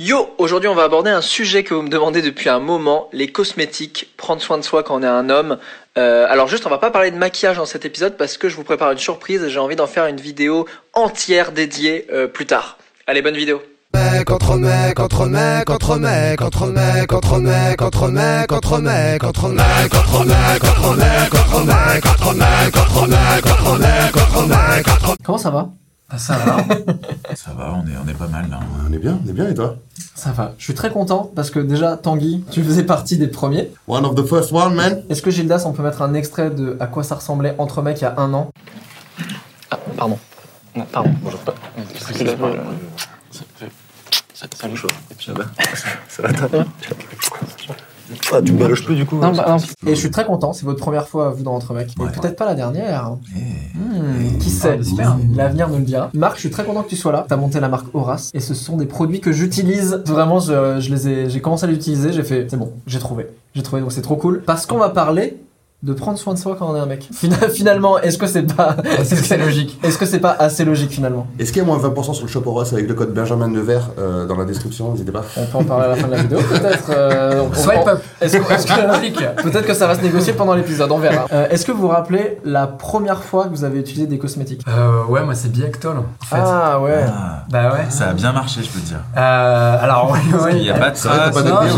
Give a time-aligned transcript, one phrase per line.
[0.00, 3.26] Yo, aujourd'hui on va aborder un sujet que vous me demandez depuis un moment, les
[3.26, 5.58] cosmétiques, prendre soin de soi quand on est un homme.
[5.96, 8.54] Euh, alors juste, on va pas parler de maquillage dans cet épisode parce que je
[8.54, 12.46] vous prépare une surprise et j'ai envie d'en faire une vidéo entière dédiée euh, plus
[12.46, 12.78] tard.
[13.08, 13.60] Allez, bonne vidéo.
[13.92, 15.00] Mec entre mec
[25.50, 25.70] va
[26.10, 26.56] Ah, ça va.
[27.34, 28.60] ça va, on est, on est pas mal là.
[28.88, 29.76] On est bien, on est bien et toi
[30.14, 30.54] Ça va.
[30.56, 33.70] Je suis très content parce que déjà, Tanguy, tu faisais partie des premiers.
[33.86, 35.02] One of the first one, man.
[35.10, 38.00] Est-ce que Gildas, on peut mettre un extrait de à quoi ça ressemblait entre mecs
[38.00, 38.50] il y a un an
[39.70, 40.18] Ah, pardon.
[40.92, 41.40] Pardon, bonjour.
[44.54, 44.88] Salut, chaud.
[45.18, 45.44] Ça va
[46.08, 46.64] Ça va, toi
[48.32, 49.56] Ah, tu me plus du coup Non, bah, non.
[49.86, 51.90] Et je suis très content, c'est votre première fois, vous, dans Entre mecs.
[51.98, 52.10] Et Ouais.
[52.10, 53.12] peut-être pas la dernière.
[53.36, 54.78] Eh, Hmm, qui sait
[55.34, 56.10] L'avenir nous le dira.
[56.14, 57.24] Marc, je suis très content que tu sois là.
[57.28, 58.30] T'as monté la marque Horace.
[58.34, 60.02] Et ce sont des produits que j'utilise.
[60.06, 62.12] Vraiment, je, je les ai, j'ai commencé à l'utiliser.
[62.12, 63.26] J'ai fait, c'est bon, j'ai trouvé.
[63.54, 64.42] J'ai trouvé, donc c'est trop cool.
[64.44, 65.36] Parce qu'on va parler
[65.80, 67.08] de prendre soin de soi quand on est un mec.
[67.14, 70.64] Fina- Finalement, est-ce que c'est pas, est-ce que c'est logique Est-ce que c'est pas assez
[70.64, 71.28] logique finalement?
[71.38, 73.90] Est-ce qu'il y a moins 20% sur le shop Horace avec le code Benjamin Nevers
[73.96, 74.90] euh, dans la description?
[74.90, 75.22] N'hésitez pas.
[75.36, 76.90] On peut en parler à la fin de la vidéo, peut-être.
[76.90, 78.02] euh, on- Swipe on- up.
[78.20, 81.26] Est-ce que, est-ce que- peut-être que ça va se négocier pendant l'épisode, on verra.
[81.32, 84.62] Euh, est-ce que vous vous rappelez la première fois que vous avez utilisé des cosmétiques?
[84.66, 86.36] Euh, ouais, moi c'est Biactol en fait.
[86.42, 87.04] Ah ouais.
[87.06, 87.86] ah, Bah ouais.
[87.90, 89.00] ça a bien marché, je peux te dire.
[89.16, 90.50] Euh, alors oui, oui.
[90.56, 90.96] Il n'y a pas de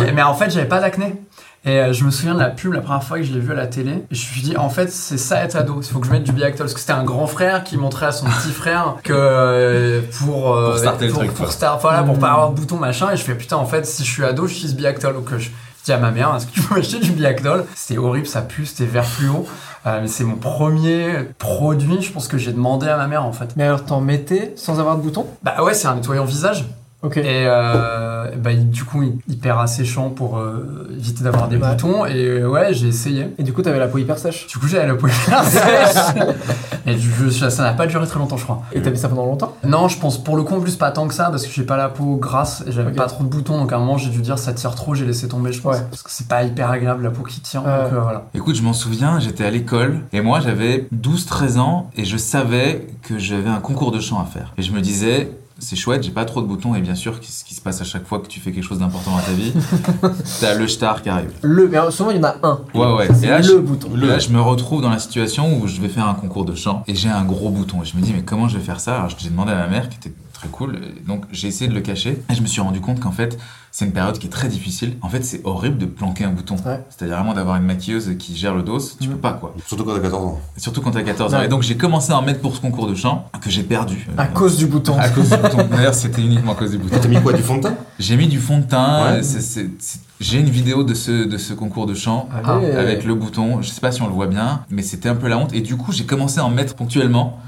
[0.01, 0.12] ouais.
[0.15, 1.23] mais en fait j'avais pas d'acné.
[1.66, 3.53] Et euh, je me souviens de la pub la première fois que je l'ai vue
[3.53, 3.91] à la télé.
[3.93, 5.81] Et je me suis dit, en fait, c'est ça être ado.
[5.82, 6.65] Il faut que je mette du Biactol.
[6.66, 10.54] Parce que c'était un grand frère qui montrait à son petit frère que euh, pour.
[10.56, 13.10] euh, Pour starter le pour, truc, Pour, start, voilà, pour pas avoir de bouton machin.
[13.12, 15.12] Et je fais, putain, en fait, si je suis ado, je suis Biactol.
[15.15, 15.50] Donc euh, je
[15.84, 17.65] dis à ma mère, est-ce que tu peux m'acheter du Biactol?
[17.75, 19.47] C'était horrible, ça pue, c'était vert fluo.
[19.87, 23.32] Euh, mais c'est mon premier produit, je pense que j'ai demandé à ma mère en
[23.32, 23.56] fait.
[23.56, 25.26] Mais alors t'en mettais sans avoir de bouton?
[25.43, 26.66] Bah ouais, c'est un nettoyant visage.
[27.03, 27.16] Ok.
[27.16, 31.69] Et euh, bah, il- du coup, hyper asséchant pour euh, éviter d'avoir des Ouais.
[31.71, 32.05] boutons.
[32.05, 33.28] Et euh, ouais, j'ai essayé.
[33.38, 34.47] Et du coup t'avais la peau hyper sèche.
[34.47, 36.25] Du coup, j'avais la peau hyper sèche.
[36.87, 38.62] Et je- ça n'a pas duré très longtemps, je crois.
[38.72, 39.55] Et t'avais ça pendant longtemps?
[39.65, 41.62] Non, je pense pour le coup, en plus, pas tant que ça, parce que j'ai
[41.62, 43.59] pas la peau grasse et j'avais pas trop de boutons.
[43.59, 45.77] Donc à un moment, j'ai dû dire ça tire trop, j'ai laissé tomber, je pense.
[45.77, 45.82] Ouais.
[45.91, 47.61] Parce que c'est pas hyper agréable la peau qui tient.
[47.61, 48.25] Donc euh, voilà.
[48.34, 52.87] Écoute, je m'en souviens, j'étais à l'école et moi j'avais 12-13 ans et je savais
[53.03, 54.53] que j'avais un concours de chant à faire.
[54.59, 57.44] Et je me disais, c'est chouette, j'ai pas trop de boutons et bien sûr, ce
[57.44, 59.53] qui se passe à chaque fois que tu fais quelque chose d'important dans ta vie,
[60.41, 61.31] t'as le star qui arrive.
[61.43, 62.60] Le, mais souvent il y en a un.
[62.75, 63.09] Ouais, ouais.
[63.15, 63.88] C'est Et là, le je- bouton.
[63.94, 66.82] Là, je me retrouve dans la situation où je vais faire un concours de chant
[66.87, 67.82] et j'ai un gros bouton.
[67.82, 68.97] Et je me dis, mais comment je vais faire ça?
[68.97, 70.78] Alors, j'ai demandé à ma mère, qui était très cool.
[71.06, 72.23] Donc, j'ai essayé de le cacher.
[72.31, 73.39] Et je me suis rendu compte qu'en fait,
[73.73, 74.97] c'est une période qui est très difficile.
[75.03, 76.56] En fait, c'est horrible de planquer un bouton.
[76.67, 76.83] Ouais.
[76.89, 78.79] C'est-à-dire vraiment d'avoir une maquilleuse qui gère le dos.
[79.00, 79.15] Tu Mhm.
[79.15, 79.55] peux pas, quoi.
[79.67, 80.41] Surtout quand t'as 14 ans.
[80.56, 81.39] Surtout quand t'as 14 ans.
[81.39, 81.45] Ouais.
[81.45, 84.06] Et donc, j'ai commencé à en mettre pour ce concours de chant que j'ai perdu.
[84.17, 84.97] À Euh, cause du bouton.
[84.99, 85.59] à cause du bouton.
[85.71, 86.97] D'ailleurs, c'était uniquement à cause du bouton.
[87.00, 87.77] T'as mis quoi Du fond de teint?
[87.99, 89.17] J'ai mis du fond de teint.
[89.17, 89.23] Ouais.
[89.23, 92.71] c'est- c'est- c'est- J'ai une vidéo de ce, de ce concours de chant Allez.
[92.73, 93.62] avec le bouton.
[93.62, 95.55] Je sais pas si on le voit bien, mais c'était un peu la honte.
[95.55, 97.39] Et du coup, j'ai commencé à en mettre ponctuellement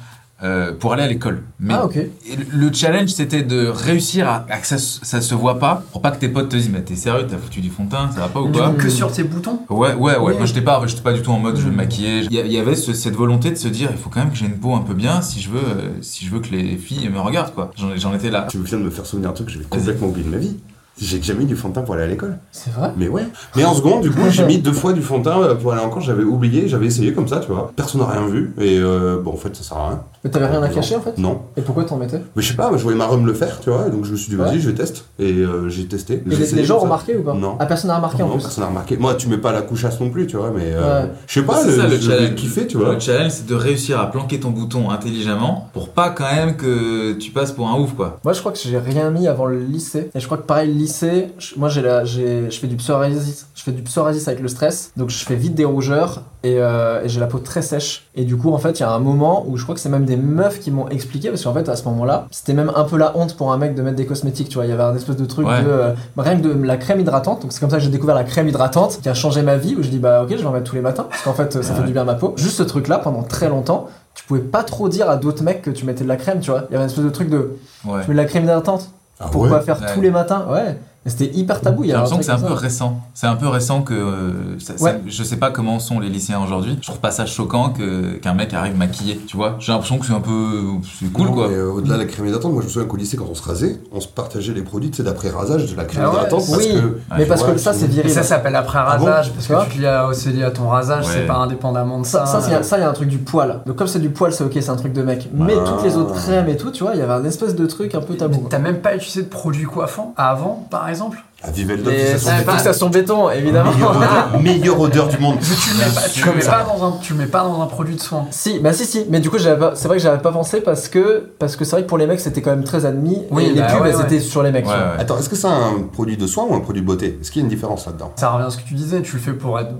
[0.42, 1.42] euh, pour aller à l'école.
[1.60, 1.96] Mais Ah ok.
[1.96, 5.58] et le le challenge, c'était de réussir à, à que ça, se- ça se voit
[5.58, 7.84] pas, pour pas que tes potes te disent, mais t'es sérieux, t'as foutu du fond
[7.84, 10.34] de teint, ça va pas ou quoi que sur tes boutons Ouais, ouais, ouais.
[10.36, 11.76] Moi, j'étais pas, j'étais pas du tout en mode je vais me Mm.
[11.76, 12.20] maquiller.
[12.30, 14.46] Il y, avait ce- cette volonté de se dire, il faut quand même que j'ai
[14.46, 17.08] une peau un peu bien si je veux, euh, si je veux que les filles
[17.08, 17.70] me regardent, quoi.
[17.76, 18.46] J'en j'en étais là.
[18.50, 20.56] Tu viens de me faire souvenir un truc que j'avais complètement oublié de ma vie.
[21.00, 22.36] J'ai jamais mis du fond de teint pour aller à l'école.
[22.52, 22.90] C'est vrai?
[22.96, 23.24] Mais ouais.
[23.56, 25.72] Mais en seconde, du coup, j'ai mis deux fois du fond de teint euh, pour
[25.72, 26.00] aller encore.
[26.02, 27.72] J'avais oublié, j'avais essayé comme ça, tu vois.
[27.74, 28.52] Personne n'a rien vu.
[28.58, 30.00] Et euh, bon, en fait, ça sert à rien.
[30.24, 31.18] Mais t'avais rien à cacher en fait?
[31.18, 31.40] Non.
[31.56, 32.20] Et pourquoi t'en mettais?
[32.36, 33.88] Mais je sais pas, moi, je voyais ma rhum le faire, tu vois.
[33.88, 34.60] Donc je me suis dit, vas-y, Ouais.
[34.60, 35.00] je vais tester.
[35.18, 36.22] Et euh, j'ai testé.
[36.30, 37.34] Et les, gens ont remarqué ou pas?
[37.34, 37.56] Non.
[37.58, 38.42] Ah personne n'a remarqué en non, plus.
[38.42, 38.96] personne n'a remarqué.
[38.98, 41.10] Moi, tu mets pas la couchasse non plus, tu vois, mais euh, Ouais.
[41.26, 42.34] je sais pas, C'est ça, le challenge.
[42.36, 42.92] kiffé, tu vois.
[42.94, 47.12] Le challenge, c'est de réussir à planquer ton bouton intelligemment pour pas quand même que
[47.14, 48.20] tu passes pour un ouf, quoi.
[48.24, 50.10] Moi je crois que j'ai rien mis avant le lycée.
[50.14, 53.46] Et je crois que pareil, lycée, je- moi j'ai la, j'ai, je fais du psoriasis,
[53.54, 57.02] je fais du psoriasis avec le stress, donc je fais vite des rougeurs et, euh,
[57.04, 58.08] et j'ai la peau très sèche.
[58.14, 59.88] Et du coup, en fait, il y a un moment où je crois que c'est
[59.88, 62.84] même des meufs qui m'ont expliqué parce qu'en fait, à ce moment-là, c'était même un
[62.84, 64.48] peu la honte pour un mec de mettre des cosmétiques.
[64.48, 65.62] Tu vois, il y avait un espèce de truc Ouais.
[65.62, 67.42] de euh, rien que de la crème hydratante.
[67.42, 69.76] Donc c'est comme ça que j'ai découvert la crème hydratante qui a changé ma vie.
[69.76, 71.62] Où je dis bah ok, je vais en mettre tous les matins parce qu'en fait,
[71.62, 72.34] ça fait du bien à ma peau.
[72.36, 73.88] Juste ce truc-là, pendant très longtemps.
[74.14, 76.50] Tu pouvais pas trop dire à d'autres mecs que tu mettais de la crème, tu
[76.50, 76.64] vois.
[76.68, 77.56] Il y avait une espèce de truc de
[77.86, 78.02] Ouais.
[78.02, 78.90] tu mets de la crème hydratante.
[79.22, 79.94] Ah Pourquoi ouais faire Ouais.
[79.94, 80.76] tous les matins Ouais.
[81.04, 81.82] Mais c'était hyper tabou.
[81.82, 83.00] Il y J'ai a l'impression que c'est un peu récent.
[83.14, 83.92] C'est un peu récent que.
[83.92, 85.00] euh, ça- ça- Ouais.
[85.06, 86.76] je sais pas comment sont les lycéens aujourd'hui.
[86.80, 89.20] Je trouve pas ça choquant que qu'un mec arrive maquillé.
[89.26, 90.60] Tu vois J'ai l'impression que c'est un peu.
[91.00, 91.48] C'est cool Non, quoi.
[91.48, 93.34] mais, euh, au-delà de la crème hydratante, moi je me souviens qu'au lycée, quand on
[93.34, 96.14] se rasait, on se partageait les produits, tu d'après rasage, de la crème Ah ouais,
[96.14, 96.44] hydratante.
[96.56, 96.68] oui.
[96.72, 98.10] que, Mais tu parce vois, que ça, tu- c'est Et viril.
[98.12, 100.44] ça s'appelle après Ah bon rasage, parce Tu que tu te lies à- c'est lié
[100.44, 101.12] à ton rasage, Ouais.
[101.14, 102.26] c'est pas indépendamment de ça.
[102.26, 103.60] Ça, ça, il y a- y un truc du poil.
[103.66, 105.28] Donc, comme c'est du poil, c'est ok, c'est un truc de mec.
[105.34, 105.64] Mais Ah.
[105.68, 107.94] toutes les autres crèmes et tout, tu vois, il y avait un espèce de truc
[107.96, 108.40] un peu tabou.
[108.44, 112.30] Mais T'as même pas utilisé de produits coiffants avant, par exemple À Vivel Les fixation
[112.32, 112.52] Ah, béton.
[112.52, 113.72] fixation béton, évidemment.
[113.72, 115.36] Meilleure odeur, meilleure odeur du monde.
[115.40, 117.42] Mais tu le mets pas, tu le mets pas dans un, tu le mets pas
[117.42, 118.26] dans un produit de soin.
[118.30, 119.06] Si, bah si, si.
[119.10, 121.64] Mais du coup, j'avais pas- c'est vrai que j'avais pas pensé parce que parce que
[121.64, 123.22] c'est vrai que pour les mecs, c'était quand même très admis.
[123.30, 124.02] Oui, et les bah pubs, ouais, elles ouais.
[124.04, 124.64] étaient sur les mecs.
[124.64, 124.94] Tu vois.
[124.98, 127.18] Attends, est-ce que c'est un produit de soin ou un produit de beauté?
[127.20, 128.12] Est-ce qu'il y a une différence là-dedans?
[128.16, 129.72] Ça revient à ce que tu disais, tu le fais pour être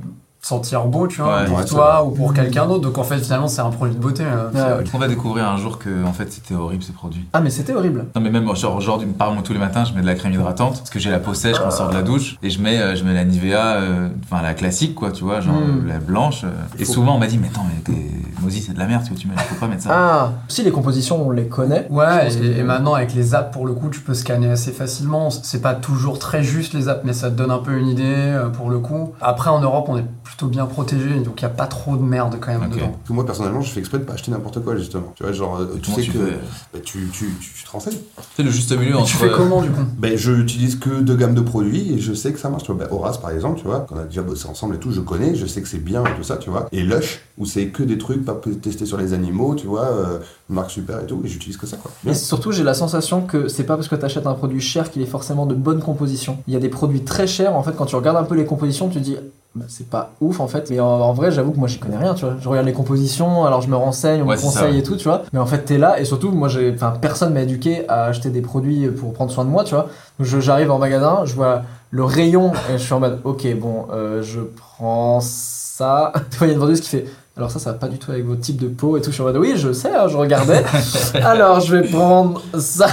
[0.42, 2.80] sentir beau, tu vois, Ouais, pour toi ou pour quelqu'un d'autre.
[2.82, 4.24] Donc en fait, finalement, c'est un produit de beauté.
[4.26, 4.84] euh, Ouais, ouais.
[4.92, 7.24] On va découvrir un jour que en fait c'était horrible ces produits.
[7.32, 8.06] Ah, mais c'était horrible.
[8.14, 10.32] Non mais même genre aujourd'hui par exemple tous les matins je mets de la crème
[10.32, 12.60] hydratante parce que j'ai la peau sèche quand je sors de la douche et je
[12.60, 15.82] mets euh, je mets la Nivea euh, enfin la classique quoi tu vois genre Mm.
[15.86, 16.48] euh, la blanche euh.
[16.78, 18.10] et souvent on m'a dit mais attends mais t'es-
[18.42, 19.90] Mozi c'est de la merde ce que tu mets faut pas mettre ça.
[19.92, 21.86] Ah, si les compositions, on les connaît.
[21.90, 24.72] Ouais, et, que- et maintenant avec les apps, pour le coup, tu peux scanner assez
[24.72, 25.30] facilement.
[25.30, 28.02] C'est pas toujours très juste les apps, mais ça te donne un peu une idée
[28.04, 29.12] euh, pour le coup.
[29.20, 32.02] Après, en Europe, on est plutôt bien protégé, donc il y a pas trop de
[32.02, 32.88] merde quand même dedans.
[32.88, 35.12] Parce que moi personnellement, je fais exprès de pas acheter n'importe quoi justement.
[35.14, 36.38] Tu vois, genre, euh, tu Comment sais tu que fais
[36.72, 37.98] bah, tu, tu, tu, tu te renseignes.
[38.34, 39.82] C'est le juste milieu entre tu fais comment du coup?
[39.98, 42.62] Ben, je utilise que deux gammes de produits et je sais que ça marche.
[42.62, 44.90] Tu vois, ben, Horace par exemple, tu vois, qu'on a déjà bossé ensemble et tout,
[44.90, 46.66] je connais, je sais que c'est bien et tout ça, tu vois.
[46.72, 50.18] Et Lush, où c'est que des trucs pas testés sur les animaux, tu vois, euh,
[50.48, 51.90] marque super et tout, et j'utilise que ça quoi.
[52.06, 54.90] Et surtout, j'ai la sensation que c'est pas parce que tu achètes un produit cher
[54.90, 56.38] qu'il est forcément de bonne composition.
[56.46, 58.46] Il y a des produits très chers, en fait, quand tu regardes un peu les
[58.46, 59.16] compositions, tu te dis.
[59.54, 61.98] Bah, c'est pas ouf en fait, mais en, en vrai, j'avoue que moi j'y connais
[61.98, 62.36] rien, tu vois.
[62.40, 64.96] Je regarde les compositions, alors je me renseigne, on Ouais, me ça, conseille et tout,
[64.96, 65.22] tu vois.
[65.32, 66.72] Mais en fait, t'es là, et surtout, moi j'ai.
[66.74, 69.88] Enfin, personne m'a éduqué à acheter des produits pour prendre soin de moi, tu vois.
[70.18, 73.46] Donc je- j'arrive en magasin, je vois le rayon, et je suis en mode, ok,
[73.58, 76.12] bon, euh, je prends ça.
[76.30, 77.06] Des fois, il y a une vendeuse qui fait.
[77.34, 79.08] Alors ça, ça va pas du tout avec votre type de peau et tout.
[79.08, 80.62] Je suis en mode, oui, je sais, hein, je regardais.
[81.24, 82.88] Alors, je vais prendre ça.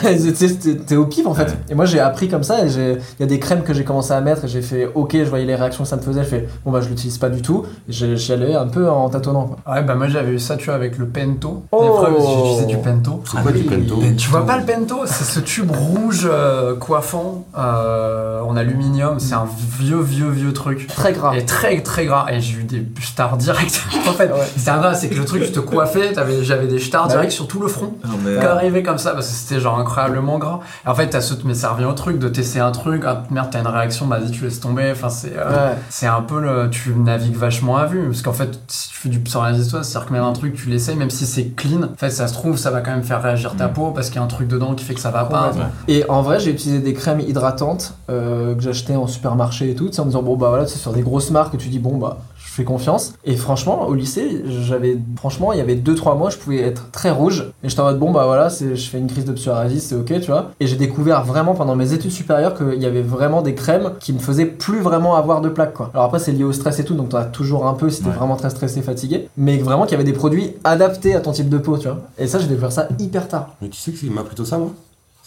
[0.88, 1.44] T'es au pif en fait.
[1.44, 1.58] Ouais.
[1.72, 2.66] Et moi, j'ai appris comme ça.
[2.66, 4.46] Et il y a des crèmes que j'ai commencé à mettre.
[4.46, 6.24] Et j'ai fait, ok, je voyais les réactions que ça me faisait.
[6.24, 7.66] Je fais, bon, bah, je l'utilise pas du tout.
[7.90, 9.46] J'y allais un peu en tâtonnant.
[9.46, 9.74] Quoi.
[9.74, 11.64] Ouais, bah moi j'avais eu ça, tu vois, avec le Pento.
[11.74, 11.84] Oh.
[11.84, 13.22] L'épreuve, j'utilisais du Pento.
[13.26, 13.64] C'est quoi du.
[13.64, 15.02] Pento Tu vois pas le Pento?
[15.06, 19.20] C'est ce tube rouge euh, coiffant euh, en aluminium.
[19.20, 19.48] C'est un
[19.80, 20.88] vieux, vieux, vieux truc.
[20.88, 21.36] Très gras.
[21.36, 22.28] Et très très gras.
[22.32, 23.82] Et j'ai eu des stars direct.
[24.08, 24.48] en fait, Ouais.
[24.58, 27.32] c'est un c'est que le truc, tu te coiffais, t'avais- j'avais des stars Bah direct
[27.32, 27.94] sur tout le front.
[28.40, 30.60] Qui arrivait comme ça parce que c'était genre incroyablement gras.
[30.86, 33.24] Et en fait, t'as ce, mais ça revient au truc de tester un truc, ah,
[33.30, 34.90] merde, t'as une réaction, vas-y, tu laisses tomber.
[34.92, 35.76] Enfin, c'est, euh, Ouais.
[35.90, 38.04] c'est un peu le, tu navigues vachement à vue.
[38.08, 40.70] Parce qu'en fait, si tu fais du psoriasis, toi, c'est-à-dire que même un truc, tu
[40.70, 43.22] l'essayes, même si c'est clean, en fait, ça se trouve, ça va quand même faire
[43.22, 43.74] réagir ta Mm.
[43.74, 45.52] peau parce qu'il y a un truc dedans qui fait que ça va pas.
[45.88, 49.90] Et en vrai, j'ai utilisé des crèmes hydratantes euh, que j'achetais en supermarché et tout,
[50.00, 52.18] en me disant, bon, bah voilà, c'est sur des grosses marques, tu dis, bon, bah,
[52.50, 53.14] je fais confiance.
[53.26, 57.12] Et franchement, au lycée, j'avais, franchement, il y avait 2-3 mois, je pouvais être très
[57.12, 57.52] rouge.
[57.64, 59.96] Et j'étais en mode, bon, bah voilà, c'est- je fais une crise de psoriasis, c'est
[59.96, 60.52] ok, tu vois.
[60.60, 64.14] Et j'ai découvert vraiment pendant mes études supérieures qu'il y avait vraiment des crèmes qui
[64.14, 65.92] me faisaient plus vraiment avoir de plaques, quoi.
[65.94, 68.02] Alors après, c'est lié au stress et tout, donc t'en as toujours un peu si
[68.02, 68.16] t'es Ouais.
[68.16, 69.30] vraiment très stressé, fatigué.
[69.38, 72.00] Mais vraiment qu'il y avait des produits adaptés à ton type de peau, tu vois.
[72.18, 73.50] Et ça, j'ai découvert ça hyper tard.
[73.62, 74.72] Mais tu sais que c'est m'a plutôt ça moi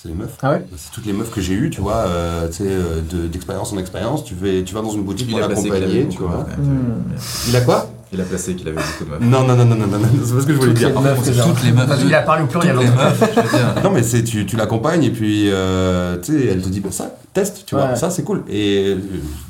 [0.02, 0.36] C'est les meufs.
[0.42, 3.00] Ah ouais C'est toutes les meufs que j'ai eues, tu vois, euh, tu sais, euh,
[3.08, 4.24] de- d'expérience en expérience.
[4.24, 6.44] Tu, fais, tu vas dans une boutique il pour l'accompagner, tu vois.
[6.58, 7.04] Hmm.
[7.48, 7.88] Il a quoi?
[8.12, 9.20] Il a placé qu'il avait beaucoup de meufs.
[9.20, 10.88] Non, non, non, non, non, non, non, c'est pas ce que je voulais Toutes dire.
[10.88, 11.16] les meufs
[11.46, 11.88] toutes les meufs.
[11.88, 12.74] Parce qu'il a parlé au pluriel.
[12.74, 12.94] Toutes les hein.
[12.96, 13.74] meufs, je veux dire.
[13.84, 16.90] Non, mais c'est tu, tu l'accompagnes et puis euh, tu sais, elle te dit bah,
[16.92, 17.96] ça, teste, tu vois, Ouais.
[17.96, 18.42] ça c'est cool.
[18.50, 18.96] Et euh,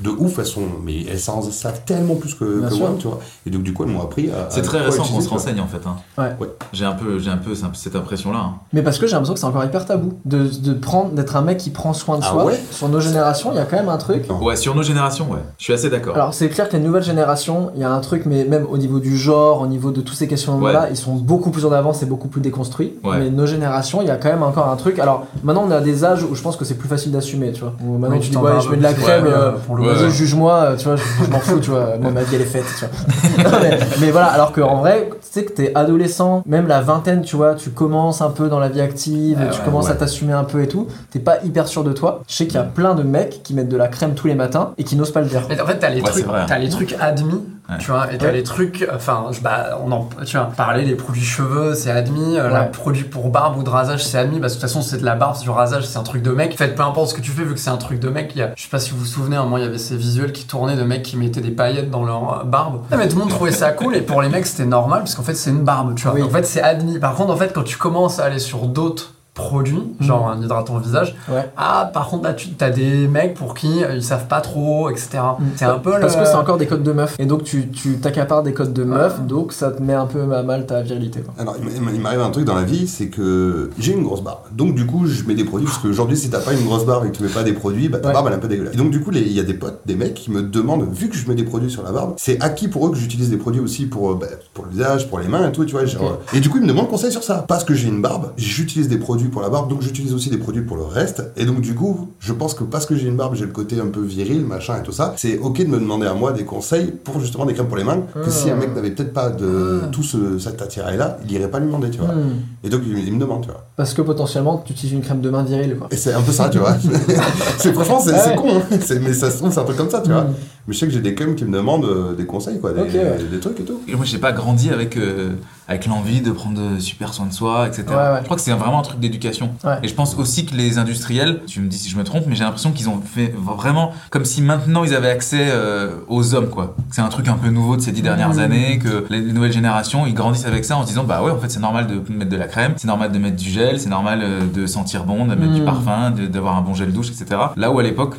[0.03, 2.45] de ouf, elles sont, mais elles s'en savent tellement plus que,
[2.77, 3.19] moi, tu vois.
[3.47, 4.47] Et donc du coup, elles m'ont appris à.
[4.49, 5.85] C'est très récent qu'on se renseigne en fait.
[5.87, 5.97] hein.
[6.17, 6.31] Ouais.
[6.41, 6.49] Ouais.
[6.73, 8.39] J'ai un peu, j'ai un peu cette impression-là.
[8.39, 8.55] hein.
[8.73, 11.43] Mais parce que j'ai l'impression que c'est encore hyper tabou de, de prendre d'être un
[11.43, 12.45] mec qui prend soin de Ah soi.
[12.45, 14.29] ouais Sur nos générations, il y a quand même un truc.
[14.29, 14.41] Non.
[14.43, 15.41] Ouais, sur nos générations, ouais.
[15.59, 16.15] Je suis assez d'accord.
[16.15, 18.79] Alors c'est clair que les nouvelles générations, il y a un truc, mais même au
[18.79, 20.89] niveau du genre, au niveau de tous ces questionnements-là, Ouais.
[20.91, 22.95] ils sont beaucoup plus en avance et beaucoup plus déconstruits.
[23.03, 23.19] Ouais.
[23.19, 24.99] Mais nos générations, il y a quand même encore un truc.
[24.99, 27.53] Alors maintenant, on est à des âges où je pense que c'est plus facile d'assumer,
[27.53, 27.73] tu vois.
[27.85, 29.53] Ou maintenant Oui, tu dis ouais, je mets de la crème, ouais, euh,
[29.95, 31.97] vas-y juge-moi, euh, tu vois, je, je m'en fous, tu vois.
[32.01, 33.51] Moi ma vie elle est faite, tu vois.
[33.51, 37.23] Non, mais, mais voilà, alors qu'en vrai, tu sais que t'es adolescent, même la vingtaine,
[37.23, 39.95] tu vois, tu commences un peu dans la vie active, Ouais, tu ouais, commences à
[39.95, 40.87] t'assumer un peu et tout.
[41.11, 42.23] T'es pas hyper sûr de toi.
[42.29, 44.35] Je sais qu'il y a plein de mecs qui mettent de la crème tous les
[44.35, 45.43] matins et qui n'osent pas le dire.
[45.49, 47.41] Mais en fait, t'as les Ouais, trucs, t'as les trucs admis,
[47.73, 47.79] Ouais.
[47.79, 48.33] tu vois, et t'as Ouais.
[48.33, 52.47] les trucs, enfin, bah, on en, tu vois, parler des produits cheveux, c'est admis, euh,
[52.49, 52.53] Ouais.
[52.53, 54.99] la produit pour barbe ou de rasage, c'est admis, parce que de toute façon, c'est
[54.99, 56.53] de la barbe, c'est du rasage, c'est un truc de mec.
[56.53, 58.33] En fait, peu importe ce que tu fais, vu que c'est un truc de mec,
[58.35, 59.67] il y a, je sais pas si vous vous souvenez, à un moment, il y
[59.67, 62.83] avait ces visuels qui tournaient de mecs qui mettaient des paillettes dans leur euh, barbe.
[62.91, 65.23] Mais tout le monde trouvait ça cool, et pour les mecs, c'était normal, parce qu'en
[65.23, 66.15] fait, c'est une barbe, tu vois.
[66.15, 66.23] Oui.
[66.23, 66.99] En fait, c'est admis.
[66.99, 70.77] Par contre, en fait, quand tu commences à aller sur d'autres produits, genre un hydratant
[70.79, 71.49] visage, Ouais.
[71.57, 74.91] ah, par contre, là, tu as des mecs pour qui euh, ils savent pas trop,
[74.91, 75.09] etc.
[75.57, 77.17] C'est un peu Parce le- que c'est encore des codes de meuf.
[77.19, 80.21] Et donc tu, tu t'accapares des codes de meuf, donc ça te met un peu
[80.35, 81.21] à mal ta virilité.
[81.21, 81.33] Quoi.
[81.39, 84.23] Alors, il m'a- il m'arrive un truc dans la vie, c'est que j'ai une grosse
[84.23, 84.41] barbe.
[84.53, 87.07] Donc, du coup, je mets des produits, parce qu'aujourd'hui, si t'as pas une grosse barbe
[87.07, 88.13] et que tu mets pas des produits, bah ta Ouais.
[88.15, 88.75] barbe elle est un peu dégueulasse.
[88.75, 91.09] Et donc, du coup, il y a des potes, des mecs qui me demandent, vu
[91.09, 93.39] que je mets des produits sur la barbe, c'est acquis pour eux que j'utilise des
[93.39, 95.87] produits aussi pour, euh, bah, pour le visage, pour les mains et tout, tu vois.
[95.87, 97.45] genre, euh, Et du coup, ils me demandent conseil sur ça.
[97.49, 100.39] Parce que j'ai une barbe, j'utilise des produits pour la barbe, donc j'utilise aussi des
[100.39, 101.23] produits pour le reste.
[101.37, 103.81] Et donc, du coup, je pense que parce que j'ai une barbe, j'ai le côté
[103.81, 106.45] un peu viril, machin et tout ça, c'est ok de me demander à moi des
[106.45, 109.31] conseils pour justement des crèmes pour les mains, que si un mec n'avait peut-être pas
[109.31, 112.15] de tout ce, cet attirail-là, il irait pas lui demander, tu vois.
[112.15, 112.41] Hmm.
[112.65, 113.67] Et donc, il, il me demande, tu vois.
[113.77, 115.77] Parce que potentiellement tu utilises une crème de main virile.
[115.77, 115.89] Quoi.
[115.91, 116.77] Et c'est un peu ça, tu vois.
[117.59, 118.37] c'est, franchement, c'est, Ouais.
[118.37, 118.77] con, hein.
[119.01, 120.23] Mais ça se trouve, c'est un truc comme ça, tu vois.
[120.23, 120.35] Mm.
[120.67, 122.83] Mais je sais que j'ai des cums qui me demandent euh, des conseils, quoi, des,
[122.83, 123.19] ouais.
[123.31, 123.81] des trucs et tout.
[123.89, 125.31] Et moi, j'ai pas grandi avec, euh,
[125.69, 127.85] avec l'envie de prendre super soin de soi, etc.
[127.89, 128.19] Ouais, ouais.
[128.21, 129.51] Je crois que c'est vraiment un truc d'éducation.
[129.65, 129.79] Ouais.
[129.83, 132.35] Et je pense aussi que les industriels, tu me dis si je me trompe, mais
[132.35, 136.49] j'ai l'impression qu'ils ont fait vraiment comme si maintenant ils avaient accès euh, aux hommes,
[136.49, 136.75] quoi.
[136.91, 138.39] C'est un truc un peu nouveau de ces dix dernières Mmh.
[138.41, 141.31] années, que les, les nouvelles générations, ils grandissent avec ça en se disant, bah ouais,
[141.31, 143.79] en fait, c'est normal de mettre de la crème, c'est normal de mettre du gel,
[143.81, 145.65] c'est normal euh, de sentir bon, de mettre du Mmh.
[145.65, 147.41] parfum, de- d'avoir un bon gel douche, etc.
[147.57, 148.17] Là où à l'époque,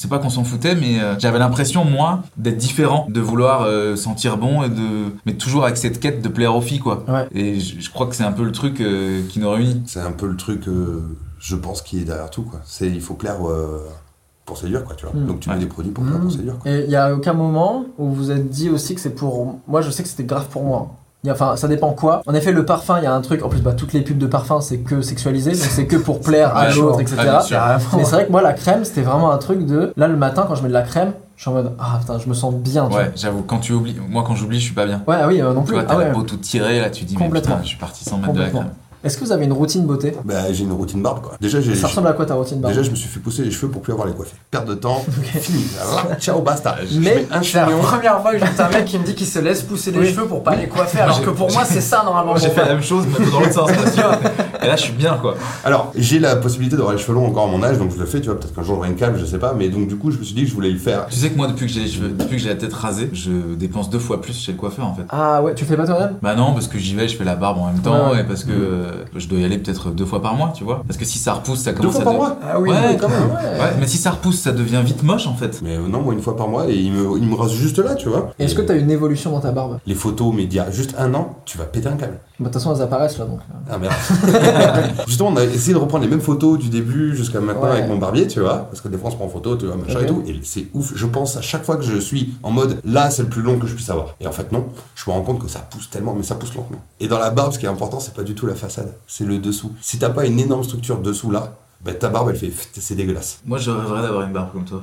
[0.00, 3.96] c'est pas qu'on s'en foutait, mais euh, j'avais l'impression, moi, d'être différent, de vouloir euh,
[3.96, 5.12] sentir bon, et de...
[5.26, 7.04] mais toujours avec cette quête de plaire aux filles, quoi.
[7.06, 7.28] Ouais.
[7.34, 9.82] Et je, crois que c'est un peu le truc euh, qui nous réunit.
[9.84, 11.02] C'est un peu le truc, euh,
[11.38, 12.60] je pense, qui est derrière tout, quoi.
[12.64, 13.86] C'est, il faut plaire euh,
[14.46, 15.14] pour séduire, quoi, tu vois.
[15.20, 15.26] Mm.
[15.26, 15.60] Donc, tu mets Ouais.
[15.60, 16.22] des produits pour plaire Mm.
[16.22, 16.70] pour séduire, quoi.
[16.70, 19.60] Et il y a aucun moment où vous vous êtes dit aussi que c'est pour.
[19.68, 20.94] Moi je sais que c'était grave pour moi.
[21.28, 22.22] Enfin, ça dépend quoi.
[22.26, 23.44] En effet, le parfum, il y a un truc.
[23.44, 26.20] En plus, bah, toutes les pubs de parfum, c'est que sexualisé, donc c'est que pour
[26.22, 27.16] plaire à l'autre, etc.
[27.28, 27.58] Ah, sûr.
[27.98, 29.92] Mais c'est vrai que moi, la crème, c'était vraiment un truc de.
[29.96, 32.18] Là, le matin, quand je mets de la crème, je suis en mode Ah putain,
[32.18, 32.88] je me sens bien.
[32.88, 35.02] tu Ouais, j'avoue, quand tu oublies, moi quand j'oublie, je suis pas bien.
[35.06, 35.74] Ouais, ah oui, euh, non Tu plus.
[35.74, 36.04] vois, t'as Ah ouais.
[36.06, 37.56] la peau toute tirée, là, tu dis, mais Complètement.
[37.56, 38.70] putain, je suis parti sans mettre de la crème.
[39.02, 41.32] Est-ce que vous avez une routine beauté Bah, j'ai une routine barbe, quoi.
[41.40, 43.42] Déjà, j'ai, Ça ressemble à quoi ta routine barbe déjà, je me suis fait pousser
[43.42, 44.36] les cheveux pour plus avoir les coiffés.
[44.50, 45.02] Perte de temps,
[45.40, 45.64] fini.
[45.82, 46.76] Voilà, ciao, basta.
[46.84, 49.38] Je Mais C'est la première fois que j'entends un mec qui me dit qu'il se
[49.38, 50.08] laisse pousser les Oui.
[50.10, 52.36] cheveux pour pas les coiffer, alors que pour moi c'est ça normalement.
[52.36, 53.70] J'ai fait la même chose, mais dans l'autre sens.
[54.62, 55.34] Et là, je suis bien, quoi.
[55.64, 58.06] Alors, j'ai la possibilité d'avoir les cheveux longs encore à mon âge, donc je le
[58.06, 58.38] fais, tu vois.
[58.38, 59.54] Peut-être qu'un jour j'aurai une calme, je sais pas.
[59.56, 61.06] Mais donc, du coup, je me suis dit que je voulais le faire.
[61.06, 63.10] Tu sais que moi, depuis que j'ai les cheveux- depuis que j'ai la tête rasée,
[63.12, 65.02] je dépense deux fois plus chez le coiffeur, en fait.
[65.10, 67.36] Ah ouais, tu fais pas toi-même Bah non, parce que j'y vais, je fais la
[67.36, 70.22] barbe en même temps, et parce que euh, je dois y aller peut-être deux fois
[70.22, 70.82] par mois, tu vois.
[70.86, 72.04] Parce que si ça repousse, ça Deux commence fois à.
[72.04, 72.36] par de- mois?
[72.42, 73.60] Ah oui, Ouais, quand même, ouais.
[73.60, 75.60] Ouais, mais si ça repousse, ça devient vite moche, en fait.
[75.62, 77.78] Mais euh, non, moi, une fois par mois, et il me, il me rase juste
[77.78, 78.30] là, tu vois.
[78.38, 79.78] Et Est-ce que t'as une évolution dans ta barbe?
[79.86, 82.18] Les photos, mais il y a juste un an, tu vas péter un câble.
[82.40, 83.40] Bah, De toute façon, elles apparaissent là donc.
[83.70, 83.92] Ah merde.
[85.06, 87.70] Justement, on a essayé de reprendre les mêmes photos du début jusqu'à maintenant Ouais.
[87.72, 89.66] avec mon barbier, tu vois, parce que des fois on se prend en photo, tu
[89.66, 90.92] vois, machin et tout, et c'est ouf.
[90.96, 93.58] Je pense à chaque fois que je suis en mode là, c'est le plus long
[93.58, 94.14] que je puisse avoir.
[94.20, 96.54] Et en fait, non, je me rends compte que ça pousse tellement, mais ça pousse
[96.54, 96.80] lentement.
[96.98, 99.24] Et dans la barbe, ce qui est important, c'est pas du tout la façade, c'est
[99.24, 99.72] le dessous.
[99.82, 101.52] Si t'as pas une énorme structure dessous là,
[101.84, 103.40] bah, ta barbe elle fait, c'est dégueulasse.
[103.46, 104.82] Moi, je rêverais d'avoir une barbe comme toi.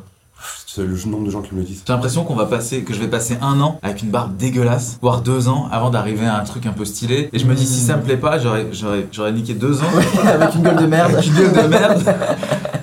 [0.65, 1.81] C'est le nombre de gens qui me le disent.
[1.87, 4.99] J'ai l'impression qu'on va passer, que je vais passer un an avec une barbe dégueulasse,
[5.01, 7.29] voire deux ans, avant d'arriver à un truc un peu stylé.
[7.33, 9.87] Et je me dis, si ça me plaît pas, j'aurais, j'aurais, j'aurais niqué deux ans.
[10.25, 11.13] Avec une gueule de merde.
[11.13, 12.03] Avec une gueule de merde.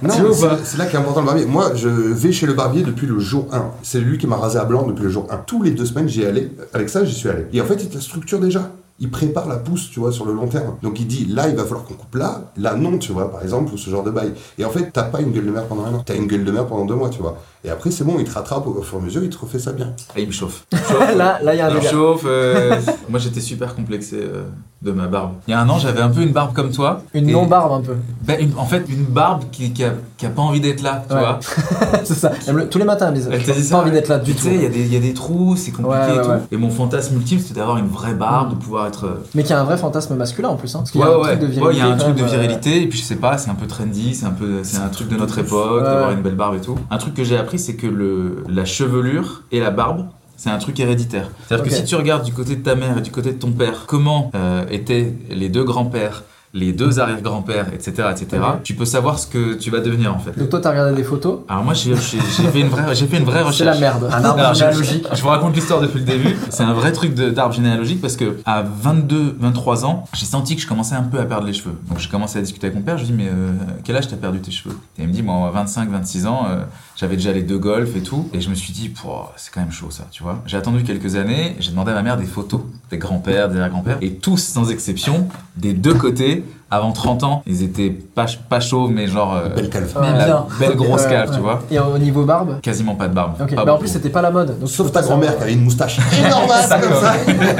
[0.03, 1.47] Non, c'est- là qu'est important le barbier.
[1.47, 3.71] Moi, je vais chez le barbier depuis le jour 1.
[3.83, 5.39] C'est lui qui m'a rasé à blanc depuis le jour 1.
[5.47, 6.51] Tous les deux semaines, j'y allais.
[6.75, 7.47] Avec ça, j'y suis allé.
[7.55, 8.71] Et en fait, il te la structure déjà.
[9.01, 10.77] Il prépare la pousse, tu vois, sur le long terme.
[10.83, 13.43] Donc il dit, là, il va falloir qu'on coupe là, là, non, tu vois, par
[13.43, 14.33] exemple, ou ce genre de bail.
[14.57, 16.03] Et en fait, t'as pas une gueule de merde pendant un an.
[16.07, 17.37] T'as une gueule de merde pendant deux mois, tu vois.
[17.65, 19.59] Et après, c'est bon, il te rattrape au fur et à mesure, il te refait
[19.59, 19.95] ça bien.
[20.15, 20.65] Ah, il me chauffe.
[21.17, 21.91] là, là, il y a un Il me délire.
[21.91, 22.23] chauffe.
[22.27, 22.77] euh,
[23.09, 24.45] Moi, j'étais super complexé euh,
[24.83, 25.33] de ma barbe.
[25.49, 27.03] Il y a un an, j'avais un peu une barbe comme toi.
[27.15, 27.97] Une Et- non-barbe un peu.
[28.23, 31.03] Ben, une- en fait, une barbe qui, qui, a, qui a pas envie d'être là,
[31.09, 31.21] tu Ouais.
[31.21, 31.41] vois.
[32.05, 32.31] c'est ça.
[32.53, 33.31] Le- Tous les matins, elle me disait.
[33.33, 33.93] Elle pas ça, envie ouais.
[33.97, 34.45] d'être là du Tu tout.
[34.45, 36.23] sais, il y, a des- il y a des trous, c'est compliqué Ouais, ouais, et
[36.23, 36.29] tout.
[36.29, 36.39] ouais.
[36.53, 39.05] Et mon fantasme ultime, c'était d'avoir une vraie barbe, de pouvoir être.
[39.05, 40.75] euh, Mais qui a un vrai fantasme masculin en plus.
[40.75, 42.05] Hein, parce qu'il y a un ouais, truc de ouais, il y a un virilité,
[42.05, 44.27] truc de même, euh, virilité, et puis je sais pas, c'est un peu trendy, c'est
[44.27, 46.77] un peu, c'est un truc de notre époque, d'avoir une belle barbe et tout.
[46.91, 50.59] Un truc que j'ai appris, c'est que le, la chevelure et la barbe, c'est un
[50.59, 51.31] truc héréditaire.
[51.47, 53.53] C'est-à-dire que si tu regardes du côté de ta mère et du côté de ton
[53.53, 56.25] père, comment euh, étaient les deux grands-pères
[56.55, 60.39] les deux arrière-grands-pères, etc., etc., tu peux savoir ce que tu vas devenir en fait.
[60.39, 61.41] Donc toi, t'as regardé des photos?
[61.49, 63.77] Alors moi, j'ai j'ai- j'ai fait une vraie, j'ai fait une vraie recherche.
[63.77, 64.09] C'est la merde.
[64.13, 65.07] Un arbre généalogique.
[65.13, 66.37] je vous raconte l'histoire depuis le début.
[66.51, 70.55] C'est un vrai truc de- d'arbre généalogique parce que à 22, 23 ans, j'ai senti
[70.55, 71.75] que je commençais un peu à perdre les cheveux.
[71.89, 72.99] Donc j'ai commencé à discuter avec mon père.
[72.99, 73.51] Je lui dis mais euh,
[73.83, 74.79] quel âge t'as perdu tes cheveux?
[74.99, 76.63] Et il me dit moi à 25, 26 ans, euh,
[76.97, 78.29] j'avais déjà les deux golfs et tout.
[78.33, 78.93] Et je me suis dit
[79.37, 80.41] c'est quand même chaud ça, tu vois.
[80.47, 81.57] J'ai attendu quelques années.
[81.59, 85.27] J'ai demandé à ma mère des photos des grands-pères, des arrière-grands-pères et tous sans exception
[85.57, 86.44] des deux côtés.
[86.71, 89.71] Avant 30 ans, ils étaient pas, pas chauds, mais genre euh, Belle.
[90.01, 90.47] Mais la bien.
[90.59, 91.35] belle grosse Ouais, cave, ouais.
[91.37, 91.63] tu vois.
[91.71, 93.35] Et au niveau barbe Quasiment pas de barbe.
[93.41, 94.59] Ok, Pas bah en plus c'était pas la mode.
[94.59, 97.15] Donc Sauf ta grand-mère qui avait une moustache énorme Ça, comme ça.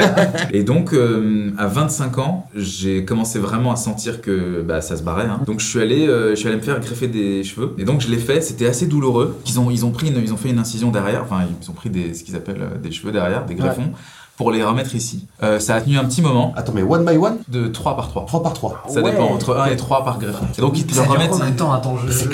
[0.53, 5.03] Et donc, euh, à 25 ans, j'ai commencé vraiment à sentir que bah, ça se
[5.03, 5.27] barrait.
[5.27, 5.41] hein.
[5.47, 7.75] Donc, je suis, allé, euh, je suis allé me faire greffer des cheveux.
[7.79, 8.41] Et donc, je l'ai fait.
[8.41, 9.39] C'était assez douloureux.
[9.47, 11.23] Ils ont, ils, ont pris une- ils ont fait une incision derrière.
[11.23, 13.93] Enfin, ils ont pris des, ce qu'ils appellent euh, des cheveux derrière, des greffons,
[14.37, 15.27] pour les remettre ici.
[15.43, 17.37] Euh, ça a tenu un petit moment, Attends, mais one by one?
[17.49, 18.27] De 3 par 3.
[18.27, 18.83] 3 par 3.
[18.89, 19.11] Ça Ouais.
[19.13, 20.45] dépend, entre 1 et 3 par greffon.
[20.59, 21.31] Et donc, ils te le Ça remettent.
[21.31, 21.73] combien de temps?
[21.73, 22.11] Attends, je.
[22.13, 22.25] je-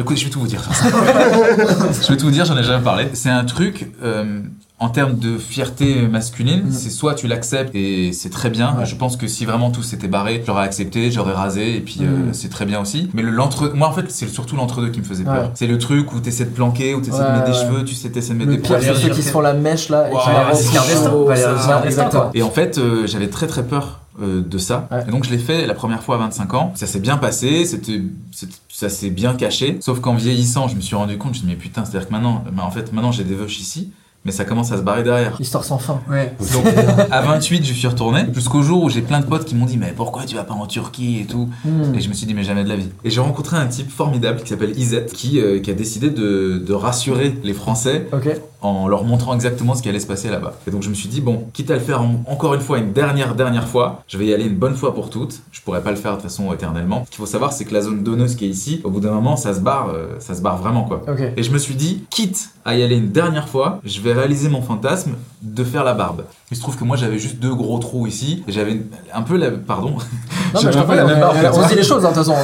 [0.00, 0.62] Écoute, je vais tout vous dire.
[2.02, 3.08] je vais tout vous dire, j'en ai jamais parlé.
[3.14, 4.40] C'est un truc, euh,
[4.84, 6.70] en termes de fierté masculine, Mm.
[6.72, 8.76] c'est soit tu l'acceptes et c'est très bien.
[8.76, 8.84] Ouais.
[8.86, 12.28] Je pense que si vraiment tout s'était barré, j'aurais accepté, j'aurais rasé et puis euh,
[12.30, 12.34] Mm.
[12.34, 13.08] c'est très bien aussi.
[13.14, 15.44] Mais le l'entre, moi en fait, c'est surtout l'entre-deux qui me faisait peur.
[15.44, 15.50] Ouais.
[15.54, 17.94] C'est le truc où t'essaies de planquer, où t'essaies de Ouais, mettre des cheveux, tu
[17.94, 18.82] sais, t'essaies de mettre Le des poils.
[18.82, 20.22] c'est ceux qui se font la mèche là et qui Ouais,
[22.10, 22.30] quoi.
[22.34, 24.86] Et en fait, euh, j'avais très très peur euh, de ça.
[24.92, 25.04] Ouais.
[25.08, 26.72] Et donc je l'ai fait la première fois à 25 ans.
[26.76, 28.00] Ça s'est bien passé, c'était,
[28.68, 29.78] ça s'est bien caché.
[29.80, 32.08] Sauf qu'en vieillissant, je me suis rendu compte, je me suis dit, mais putain, c'est-à-dire
[32.08, 33.90] que maintenant, bah, en fait, maintenant j'ai des veuches ici,
[34.24, 35.36] mais ça commence à se barrer derrière.
[35.40, 36.00] Histoire sans fin.
[36.10, 36.34] Ouais.
[36.52, 36.64] Donc
[37.10, 39.76] à 28, je suis retourné, jusqu'au jour où j'ai plein de potes qui m'ont dit,
[39.76, 41.94] mais pourquoi tu vas pas en Turquie et tout Hmm.
[41.94, 42.88] et je me suis dit, mais jamais de la vie.
[43.04, 46.62] Et j'ai rencontré un type formidable qui s'appelle Izette, qui, euh, qui a décidé de,
[46.66, 48.06] de rassurer les Français
[48.62, 50.54] en leur montrant exactement ce qui allait se passer là-bas.
[50.66, 52.78] Et donc je me suis dit, bon, quitte à le faire en- encore une fois,
[52.78, 55.42] une dernière, dernière fois, je vais y aller une bonne fois pour toutes.
[55.52, 57.02] Je pourrais pas le faire de toute façon éternellement.
[57.04, 59.12] Ce qu'il faut savoir, c'est que la zone donneuse qui est ici, au bout d'un
[59.12, 61.02] moment, ça se barre, euh, ça se barre vraiment quoi.
[61.08, 61.20] Ok.
[61.36, 64.48] Et je me suis dit, quitte à y aller une dernière fois, je vais réaliser
[64.48, 66.22] mon fantasme de faire la barbe.
[66.50, 68.80] Il se trouve que moi j'avais juste deux gros trous ici, j'avais
[69.12, 69.50] un peu la...
[69.50, 69.90] Pardon.
[70.54, 72.34] Non mais je prie, la même barbe on, dit les choses hein, de toute façon.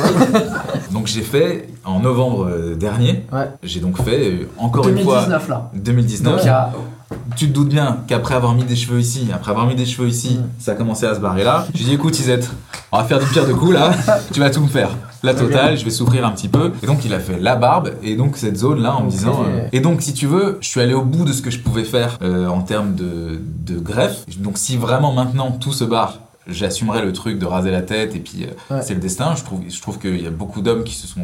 [0.92, 3.48] Donc j'ai fait en novembre euh, dernier, Ouais.
[3.62, 5.70] j'ai donc fait euh, encore une fois 2019 là.
[5.74, 6.32] 2019.
[6.34, 6.72] Donc il y a.
[7.36, 10.08] Tu te doutes bien qu'après avoir mis des cheveux ici, après avoir mis des cheveux
[10.08, 10.48] ici, Mm.
[10.60, 11.66] ça a commencé à se barrer là.
[11.74, 12.50] J'ai dit écoute Isette,
[12.92, 13.92] on va faire du pire de coups là,
[14.32, 14.90] tu vas tout me faire.
[15.22, 16.72] La totale, je vais souffrir un petit peu.
[16.82, 19.44] Et donc il a fait la barbe et donc cette zone là en me disant.
[19.46, 21.58] euh, Et donc si tu veux, je suis allé au bout de ce que je
[21.60, 24.24] pouvais faire euh, en termes de, de greffe.
[24.38, 28.20] Donc si vraiment maintenant tout se barre, j'assumerai le truc de raser la tête et
[28.20, 28.82] puis euh, Ouais.
[28.82, 29.34] c'est le destin.
[29.36, 31.20] Je trouve, je trouve qu'il y a beaucoup d'hommes qui se sont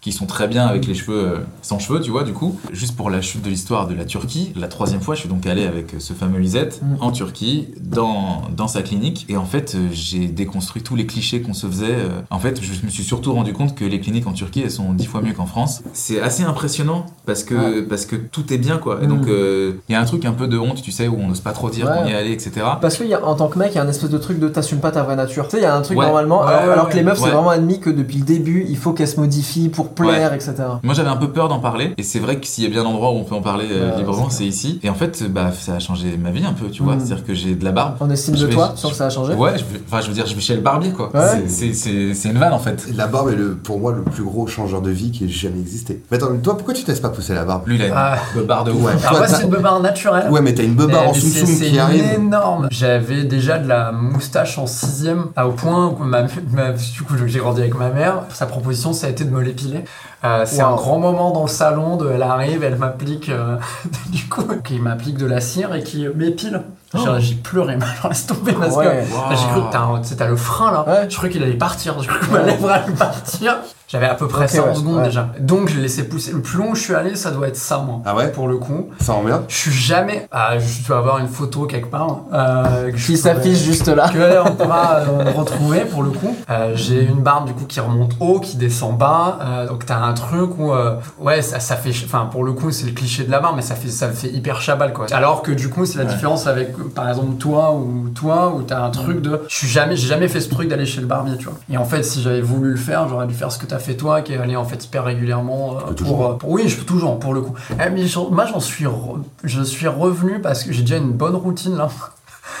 [0.00, 2.58] qui sont très bien avec les cheveux euh, sans cheveux, tu vois, du coup.
[2.72, 5.46] Juste pour la chute de l'histoire de la Turquie, la troisième fois, je suis donc
[5.46, 6.96] allé avec ce fameux Lisette Mm.
[7.02, 9.26] en Turquie, dans, dans sa clinique.
[9.28, 11.86] Et en fait, euh, j'ai déconstruit tous les clichés qu'on se faisait.
[11.90, 12.20] euh.
[12.30, 14.92] En fait, je me suis surtout rendu compte que les cliniques en Turquie, elles sont
[14.92, 15.82] dix fois mieux qu'en France.
[15.92, 19.00] C'est assez impressionnant parce que, parce que tout est bien, quoi.
[19.02, 19.28] Et donc, Mm.
[19.30, 21.40] euh, il y a un truc un peu de honte, tu sais, où on n'ose
[21.40, 21.92] pas trop dire Ouais.
[22.02, 22.52] qu'on y est allé, etc.
[22.80, 24.38] Parce que y a, en tant que mec, il y a un espèce de truc
[24.38, 25.44] de t'assumes pas ta vraie nature.
[25.44, 26.06] Tu sais, il y a un truc Ouais.
[26.06, 28.92] normalement, alors, alors que les meufs, c'est vraiment admis que depuis le début, il faut
[28.92, 30.54] qu'elles se modifient pour plaire, etc.
[30.82, 32.82] Moi j'avais un peu peur d'en parler et c'est vrai que s'il y a bien
[32.82, 35.22] un endroit où on peut en parler euh, librement c'est c'est ici et en fait
[35.30, 37.00] bah ça a changé ma vie un peu tu vois Mm.
[37.00, 38.88] c'est à dire que j'ai de la barbe En estime de vais- toi, je- sans
[38.90, 39.34] que ça a changé.
[39.34, 41.20] ouais je enfin je veux dire je vais chez le barbier quoi Ouais.
[41.46, 44.02] C'est- c'est c'est c'est une vanne en fait La barbe est le, pour moi le
[44.02, 46.02] plus gros changeur de vie qui ait jamais existé.
[46.10, 47.66] Mais attends, mais toi, pourquoi tu te laisses pas pousser la barbe?
[47.66, 48.16] Lui il a une Ah.
[48.46, 48.92] barbe de ouf Ouais.
[48.92, 50.30] Alors Toi, moi c'est une beubare naturelle.
[50.30, 52.04] Ouais, mais t'as une beubare en c'est- soum c'est qui arrive.
[52.14, 52.68] énorme.
[52.70, 56.22] J'avais déjà de la moustache en sixième, à au point où ma,
[56.52, 58.22] ma- du coup j'ai grandi avec ma mère.
[58.32, 59.79] Sa proposition ça a été de me l'épiler.
[60.24, 60.70] Euh, c'est Wow.
[60.70, 61.96] un grand moment dans le salon.
[61.96, 63.56] De, elle arrive, elle m'applique euh,
[64.10, 66.62] du coup, qui m'applique de la cire et qui m'épile.
[66.94, 68.84] J'ai- J'ai pleuré, j'en laisse tomber parce Ouais.
[69.30, 70.84] que j'ai cru que t'as le frein là.
[70.88, 71.06] Ouais.
[71.08, 71.94] Je croyais qu'il allait partir.
[72.00, 73.58] J'ai cru que ma lèvre allait partir.
[73.90, 75.04] J'avais à peu près Ok, 100 ouais, secondes ouais.
[75.04, 75.28] déjà.
[75.40, 76.30] Donc je l'ai laissé pousser.
[76.32, 78.00] Le plus long où je suis allé, ça doit être ça moi.
[78.06, 78.88] Ah ouais Pour le coup.
[79.00, 80.28] Ça rend bien Je suis jamais.
[80.30, 82.20] Ah, je dois avoir une photo quelque part.
[82.32, 84.08] Euh, que je Qui pourrais- s'affiche juste là.
[84.08, 86.36] Que on pourra euh, retrouver pour le coup.
[86.50, 89.38] Euh, J'ai une barbe du coup qui remonte haut, qui descend bas.
[89.42, 91.90] Euh, donc t'as un truc où euh, ouais ça, ça fait.
[92.04, 94.28] Enfin pour le coup c'est le cliché de la barbe, mais ça fait ça fait
[94.28, 95.06] hyper chabal quoi.
[95.10, 98.82] Alors que du coup c'est la différence avec par exemple toi ou toi où t'as
[98.84, 99.40] un truc de.
[99.48, 101.54] Je suis jamais j'ai jamais fait ce truc d'aller chez le barbier tu vois.
[101.68, 103.96] Et en fait si j'avais voulu le faire j'aurais dû faire ce que t'as fait
[103.96, 106.84] toi qui est aller en fait hyper régulièrement euh, pour, euh, pour- oui je peux
[106.84, 107.54] toujours pour le coup.
[107.72, 111.34] Eh, mais moi j'en suis re- je suis revenu parce que j'ai déjà une bonne
[111.34, 111.88] routine là.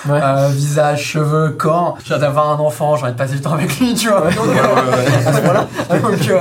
[0.08, 0.20] Ouais.
[0.22, 1.96] Euh, visage, cheveux, corps.
[2.04, 4.22] J'ai d'avoir un enfant, j'ai envie de passer du temps avec lui, tu vois.
[4.22, 6.00] Donc, euh.
[6.00, 6.38] Donc, euh,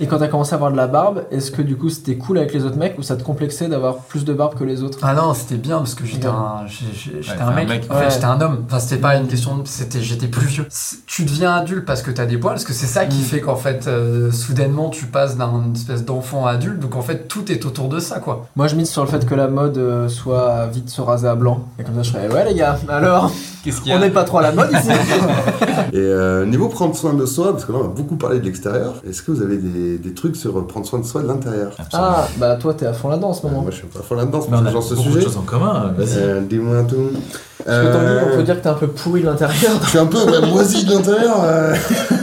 [0.00, 2.38] Et quand t'as commencé à avoir de la barbe, est-ce que du coup c'était cool
[2.38, 4.98] avec les autres mecs ou ça te complexait d'avoir plus de barbe que les autres?
[5.02, 7.68] Ah non, c'était bien parce que j'étais un, j'étais mec.
[7.68, 7.86] mec.
[7.90, 8.64] En fait, j'étais un homme.
[8.66, 9.58] Enfin, c'était pas une question.
[9.58, 10.66] de- C'était, j'étais plus vieux.
[11.06, 13.24] Tu deviens adulte parce que t'as des poils, parce que c'est ça qui Mm.
[13.24, 16.78] fait qu'en fait, euh, soudainement, tu passes d'une espèce d'enfant à adulte.
[16.80, 18.46] Donc en fait, tout est autour de ça, quoi.
[18.56, 21.64] Moi je mise sur le fait que la mode soit vite se raser à blanc.
[21.78, 23.30] Et comme ça je serais ouais les gars, alors
[23.64, 24.88] Qu'est-ce qu'il y on a n'est pas trop à la mode ici
[25.92, 28.44] Et euh, niveau prendre soin de soi, parce que là on a beaucoup parlé de
[28.44, 31.26] l'extérieur, est-ce que vous avez des, des trucs sur euh, prendre soin de soi de
[31.28, 31.72] l'intérieur?
[31.92, 33.62] Ah bah toi t'es à fond là-dedans en ce Euh, moment.
[33.62, 35.20] Moi je suis pas là-dedans, c'est Mais on pas a genre ce sujet.
[35.22, 35.92] choses en commun.
[35.96, 36.18] Vas-y.
[36.18, 37.10] Euh, Dis-moi tout.
[37.64, 39.72] Parce que Euh, on peut dire que t'es un peu pourri de l'intérieur?
[39.82, 41.36] Je suis un peu ouais, moisi de l'intérieur.
[41.42, 41.74] euh.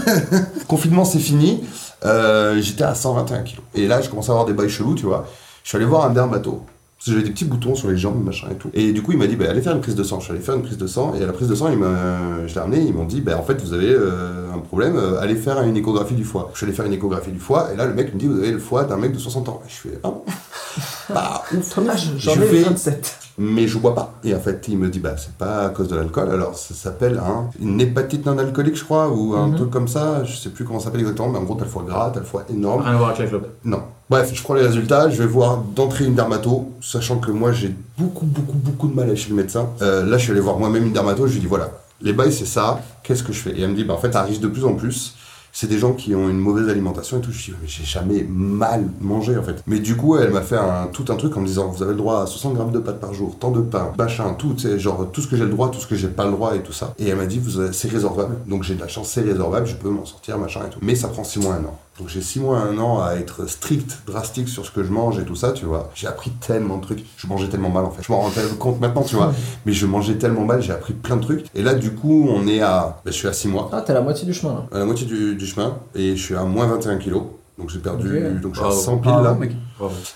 [0.68, 1.64] Confinement, c'est fini.
[2.06, 3.64] Euh, J'étais à 121 kilos.
[3.76, 5.26] Et là, je commence à avoir des bails chelous, tu vois.
[5.64, 6.62] Je suis allé voir un dermato.
[6.98, 8.70] Parce que j'avais des petits boutons sur les jambes, machin et tout.
[8.74, 10.20] Et du coup, il m'a dit, bah, allez faire une prise de sang.
[10.20, 11.14] Je suis allé faire une prise de sang.
[11.20, 12.82] Et à la prise de sang, il m'a, je l'ai ramené.
[12.82, 14.96] Ils m'ont dit, bah, en fait, vous avez euh, un problème.
[14.96, 16.50] euh, allez faire une échographie du foie.
[16.54, 17.70] Je suis allé faire une échographie du foie.
[17.74, 19.62] Et là, le mec me dit, vous avez le foie d'un mec de 60 ans.
[19.66, 20.24] Et je fais, ah bon
[21.14, 21.76] Bah, ouf.
[21.76, 23.18] Dommage, j'en Je ai fais- 27.
[23.38, 24.14] Mais je bois pas.
[24.24, 26.30] Et en fait, il me dit, bah, c'est pas à cause de l'alcool.
[26.32, 29.56] Alors, ça s'appelle un- une hépatite non alcoolique, je crois, ou un Mhm.
[29.58, 30.24] truc comme ça.
[30.24, 32.22] Je sais plus comment ça s'appelle exactement, mais en gros, t'as le foie gras, t'as
[32.22, 32.82] le foie énorme.
[32.84, 33.50] Rien à voir avec la clope.
[33.66, 33.82] Non.
[34.08, 37.74] Bref, je prends les résultats, je vais voir d'entrée une dermato, sachant que moi, j'ai
[37.98, 39.70] beaucoup, beaucoup, beaucoup de mal à chez le médecin.
[39.82, 42.32] Euh, là, je suis allé voir moi-même une dermato, je lui dis, voilà, les bails,
[42.32, 43.58] c'est ça, qu'est-ce que je fais?
[43.58, 45.16] Et elle me dit, bah, en fait, ça arrive de plus en plus.
[45.52, 47.32] C'est des gens qui ont une mauvaise alimentation et tout.
[47.32, 49.64] Je dis, mais j'ai jamais mal mangé en fait.
[49.68, 51.94] Mais du coup, elle m'a fait un, tout un truc en me disant, vous avez
[51.94, 54.78] le droit à 60 grammes de pâtes par jour, tant de pain, machin, tout, tu
[54.78, 56.60] genre tout ce que j'ai le droit, tout ce que j'ai pas le droit et
[56.60, 56.94] tout ça.
[57.00, 58.36] Et elle m'a dit, vous c'est résorbable.
[58.48, 60.80] Donc j'ai de la chance, c'est résorbable, je peux m'en sortir, machin et tout.
[60.82, 61.80] Mais ça prend 6 mois, un an.
[62.00, 65.18] Donc j'ai 6 mois, un an à être strict, drastique sur ce que je mange
[65.18, 65.92] et tout ça, tu vois.
[65.96, 67.06] J'ai appris tellement de trucs.
[67.16, 68.04] Je mangeais tellement mal en fait.
[68.06, 69.34] Je m'en rends tellement compte maintenant, tu vois.
[69.66, 71.46] Mais je mangeais tellement mal, j'ai appris plein de trucs.
[71.56, 73.00] Et là, du coup, on est à.
[73.06, 74.66] ben, je suis à 6 mois, Ah t'es à la moitié du chemin là.
[74.74, 77.24] à la moitié du, du chemin, et je suis à moins 21 kilos.
[77.58, 78.20] Donc j'ai perdu.
[78.42, 78.82] Donc je suis à Bravo.
[78.82, 79.34] 100 piles Ah, là.
[79.34, 79.52] mec.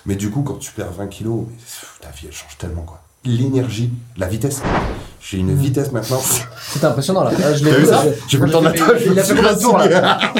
[0.04, 2.82] Mais du coup, quand tu perds 20 kilos, mais, pff, ta vie elle change tellement
[2.82, 3.00] quoi.
[3.24, 4.60] L'énergie, la vitesse.
[5.22, 6.20] J'ai une vitesse maintenant.
[6.72, 7.30] C'était impressionnant là.
[7.42, 9.18] Ah, je l'ai vu ça J'ai fait le temps de la table, je Il me
[9.18, 10.18] a fait suis plein de tours là.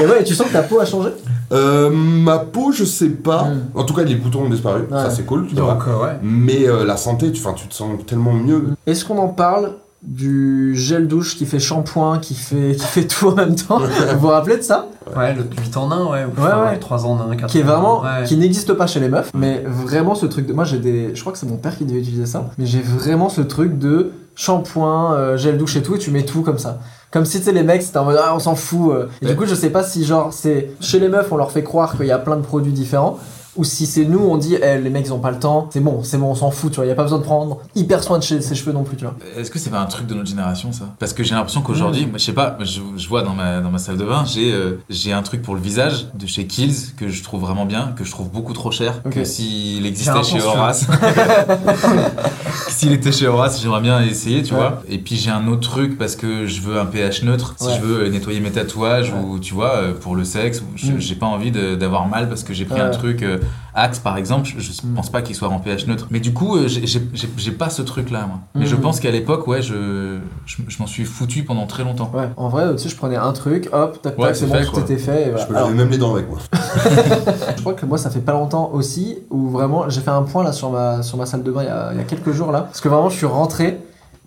[0.00, 1.10] Et ouais, tu sens que ta peau a changé?
[1.52, 3.44] Euh, ma peau, je sais pas.
[3.44, 3.60] Mm.
[3.74, 4.82] En tout cas, les boutons ont disparu.
[4.82, 4.86] Ouais.
[4.90, 5.74] Ça, c'est cool, tu vois.
[5.74, 6.18] Donc, euh, ouais.
[6.22, 8.64] Mais euh, la santé, tu, 'fin, tu te sens tellement mieux.
[8.86, 13.28] Est-ce qu'on en parle du gel douche qui fait shampoing, qui fait, qui fait tout
[13.28, 13.78] en même temps?
[13.78, 14.86] Vous vous rappelez de ça?
[15.16, 16.24] Ouais, le 8 en 1, ouais.
[16.24, 16.78] Ou Ouais, enfin, ouais.
[16.78, 18.24] 3 en 1, 4 Qui est vraiment, Ouais.
[18.26, 20.52] qui n'existe pas chez les meufs, mais vraiment ce truc de.
[20.52, 21.14] Moi j'ai des.
[21.14, 23.78] Je crois que c'est mon père qui devait utiliser ça, mais j'ai vraiment ce truc
[23.78, 26.78] de shampoing, euh, gel douche et tout, et tu mets tout comme ça.
[27.12, 28.90] Comme si tu sais, les mecs c'était en mode ah, on s'en fout.
[28.92, 29.08] euh.
[29.22, 29.30] Et Ouais.
[29.32, 30.70] du coup, je sais pas si genre c'est.
[30.80, 33.18] Chez les meufs, on leur fait croire qu'il y a plein de produits différents.
[33.56, 35.80] Ou si c'est nous, on dit, eh, les mecs ils ont pas le temps, c'est
[35.80, 38.02] bon, c'est bon, on s'en fout, tu vois, y a pas besoin de prendre hyper
[38.02, 39.14] soin de chez- ses cheveux non plus, tu vois.
[39.36, 40.84] Est-ce que c'est pas un truc de notre génération ça?
[40.98, 43.70] Parce que j'ai l'impression qu'aujourd'hui, moi, je sais pas, je, je vois dans ma, dans
[43.70, 46.92] ma salle de bain, j'ai euh, j'ai un truc pour le visage de chez Kills
[46.96, 49.14] que je trouve vraiment bien, que je trouve beaucoup trop cher, Ok.
[49.14, 50.40] que s'il existait chez.
[50.42, 50.86] Horace.
[52.68, 54.60] s'il était chez Horace, j'aimerais bien essayer, tu Ouais.
[54.60, 54.82] vois.
[54.88, 57.74] Et puis j'ai un autre truc parce que je veux un pH neutre, si Ouais.
[57.76, 59.18] je veux euh, nettoyer mes tatouages Ouais.
[59.24, 61.00] ou tu vois, euh, pour le sexe, ou je- Mm.
[61.00, 63.38] j'ai pas envie d'avoir mal parce que j'ai pris un truc euh,
[63.74, 66.06] Axe par exemple, je, je pense pas qu'il soit en pH neutre.
[66.10, 68.38] Mais du coup, euh, j'ai- pas ce truc là, moi.
[68.54, 68.80] Mais je Mm.
[68.80, 72.10] pense qu'à l'époque, ouais, je, je, je m'en suis foutu pendant très longtemps.
[72.14, 74.54] Ouais, en vrai, tu sais, je prenais un truc, hop, tac, Ouais, tac, c'est bon,
[74.54, 74.80] fait, tout quoi.
[74.82, 75.22] était fait.
[75.22, 75.38] Et voilà.
[75.42, 76.38] Je peux Alors, même les dents avec moi.
[77.56, 80.44] Je crois que moi ça fait pas longtemps aussi où vraiment j'ai fait un point
[80.44, 82.32] là sur ma, sur ma salle de bain il y, a, il y a quelques
[82.32, 83.78] jours là parce que vraiment je suis rentré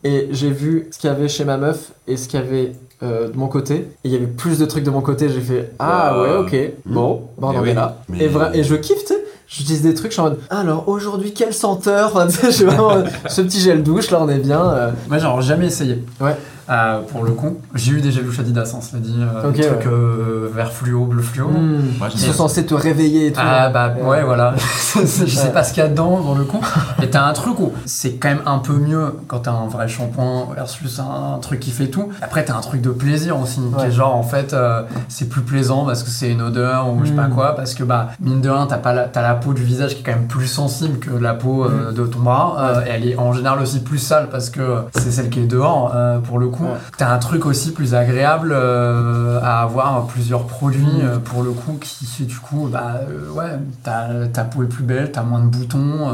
[0.03, 2.71] et j'ai vu ce qu'il y avait chez ma meuf et ce qu'il y avait
[3.03, 5.41] euh, de mon côté et il y avait plus de trucs de mon côté j'ai
[5.41, 6.23] fait ah Wow.
[6.23, 7.69] ouais ok bon bah, on Eh en oui.
[7.69, 10.21] est là Mais- et, vra- et je kiffe tu sais j'utilise des trucs je suis
[10.21, 12.11] en mode alors aujourd'hui quelle senteur?
[12.15, 12.27] Enfin,
[12.65, 14.91] vraiment ce petit gel douche là on est bien euh.
[15.07, 16.03] Moi, j'ai jamais essayé.
[16.21, 16.35] Ouais.
[16.69, 19.15] Euh, pour le coup, j'ai eu des gel douche Adidas, hein, cela dit.
[19.19, 19.87] Euh, Ok, des trucs ouais.
[19.91, 21.47] euh, vert fluo, bleu fluo.
[21.47, 21.81] Hmm.
[22.09, 24.53] Qui j'aime sont censés te réveiller et tout Ah bah Euh, ouais voilà,
[24.95, 26.59] je sais pas ce qu'il y a dedans pour le coup.
[27.01, 29.87] Et t'as un truc où c'est quand même un peu mieux quand t'as un vrai
[29.87, 32.09] shampoing versus un, un truc qui fait tout.
[32.21, 35.41] Après t'as un truc de plaisir aussi, qui est genre en fait euh, c'est plus
[35.41, 37.33] plaisant parce que c'est une odeur ou je sais pas Mm.
[37.33, 39.93] quoi, parce que bah mine de rien t'as pas la, t'as la peau du visage
[39.95, 41.71] qui est quand même plus sensible que la peau Mm.
[41.87, 42.55] euh, de ton bras.
[42.59, 44.61] Euh, et elle est en général aussi plus sale parce que
[44.95, 46.58] c'est celle qui est dehors euh, pour le coup.
[46.59, 46.77] Ouais.
[46.97, 51.01] T'as un truc aussi plus agréable euh, à avoir plusieurs produits Mm.
[51.03, 54.67] euh, pour le coup qui fait du coup bah euh, ouais ta, ta peau est
[54.67, 56.09] plus belle, t'as moins de boutons,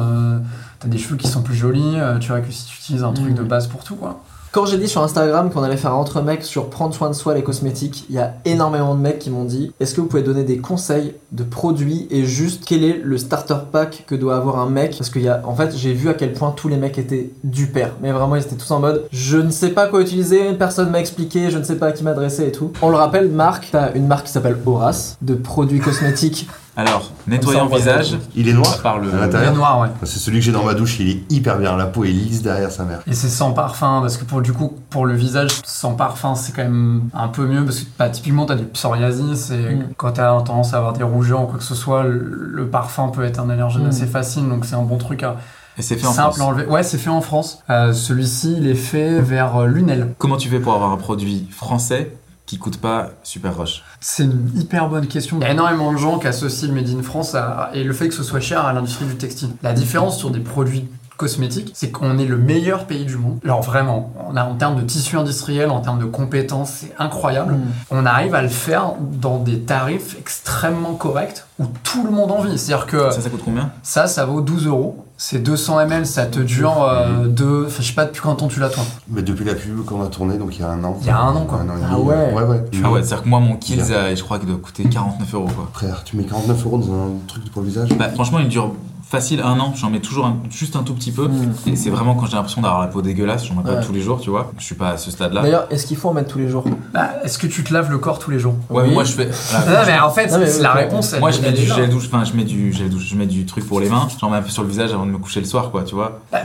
[0.80, 3.32] t'as des cheveux qui sont plus jolis, tu vois que si tu utilises un truc
[3.32, 3.36] Mm.
[3.36, 4.22] de base pour tout quoi.
[4.56, 7.14] Quand j'ai dit sur Instagram qu'on allait faire un entre mecs sur prendre soin de
[7.14, 10.08] soi les cosmétiques, il y a énormément de mecs qui m'ont dit est-ce que vous
[10.08, 14.38] pouvez donner des conseils de produits et juste quel est le starter pack que doit
[14.38, 14.96] avoir un mec?
[14.98, 17.96] Parce qu'il en fait, j'ai vu à quel point tous les mecs étaient du père.
[18.02, 21.02] Mais vraiment, ils étaient tous en mode je ne sais pas quoi utiliser, personne m'a
[21.02, 22.72] expliqué, je ne sais pas à qui m'adresser et tout.
[22.82, 26.48] On le rappelle, marque, t'as une marque qui s'appelle Horace de produits cosmétiques.
[26.78, 28.18] Alors, nettoyant visage.
[28.36, 29.08] Il est noir Par le.
[29.08, 29.54] à Il est l'intérieur.
[29.56, 29.88] noir, ouais.
[30.04, 31.78] C'est celui que j'ai dans ma douche, il est hyper bien.
[31.78, 33.00] La peau est lisse derrière sa mère.
[33.08, 36.52] Et c'est sans parfum, parce que pour, du coup, pour le visage, sans parfum, c'est
[36.54, 39.88] quand même un peu mieux, parce que bah, typiquement, t'as du psoriasis, et Mm.
[39.98, 42.20] quand t'as tendance à avoir des rougeurs ou quoi que ce soit, le,
[42.52, 43.90] le parfum peut être un allergène Mm.
[43.90, 45.38] assez facile, donc c'est un bon truc à
[45.78, 46.40] Et c'est fait en simple France.
[46.42, 46.66] à enlever.
[46.68, 47.60] Ouais, c'est fait en France.
[47.70, 50.14] Euh, Celui-ci, il est fait vers euh, Lunel.
[50.18, 54.52] Comment tu fais pour avoir un produit français qui coûte pas super rush C'est une
[54.56, 55.38] hyper bonne question.
[55.40, 57.94] Il y a énormément de gens qui associent le Made in France à- et le
[57.94, 59.50] fait que ce soit cher à l'industrie du textile.
[59.64, 63.40] La différence sur des produits cosmétiques, c'est qu'on est le meilleur pays du monde.
[63.44, 67.54] Alors vraiment, on a, en termes de tissu industriel, en termes de compétences, c'est incroyable.
[67.54, 67.62] Mm.
[67.92, 72.42] On arrive à le faire dans des tarifs extrêmement corrects où tout le monde en
[72.42, 72.58] vit.
[72.58, 73.72] C'est-à-dire que Ça, ça coûte combien?
[73.84, 75.06] ça, ça vaut 12 euros.
[75.18, 77.64] C'est 200 ml, ça te dure euh, deux...
[77.68, 78.84] Enfin, je sais pas depuis quand tu l'as toi.
[79.08, 80.98] Mais depuis la pub qu'on a tourné, donc il y a un an.
[81.00, 81.60] Il y a un an, quoi.
[81.60, 82.34] Un an et Ah ouais.
[82.34, 82.62] Ouais, ouais.
[82.84, 85.48] Ah ouais, c'est-à-dire que moi, mon Kills, euh, je crois qu'il doit coûter 49 euros
[85.56, 85.70] quoi.
[85.72, 87.88] Frère, tu mets 49 euros dans un truc pour le visage?
[87.98, 88.74] Bah, franchement, il dure
[89.08, 89.74] facile un an.
[89.76, 91.28] J'en mets toujours un- juste un tout petit peu.
[91.28, 91.54] Mm.
[91.68, 93.46] Et c'est vraiment quand j'ai l'impression d'avoir la peau dégueulasse.
[93.46, 94.52] J'en mets pas tous les jours, tu vois.
[94.58, 95.42] Je suis pas à ce stade-là.
[95.44, 96.66] D'ailleurs, est-ce qu'il faut en mettre tous les jours?
[96.94, 98.56] Bah, Est-ce que tu te laves le corps tous les jours?
[98.70, 98.88] Ouais, Oui.
[98.90, 99.26] mais moi je fais.
[99.68, 101.14] Non, mais en fait, Non, mais c'est la réponse.
[101.14, 103.28] elle- Moi je mets du gel douche, enfin je mets du gel douche, je mets
[103.28, 105.18] du truc pour les mains, j'en mets un peu sur le visage avant de me
[105.18, 106.20] coucher le soir quoi, tu vois.
[106.32, 106.40] Bah,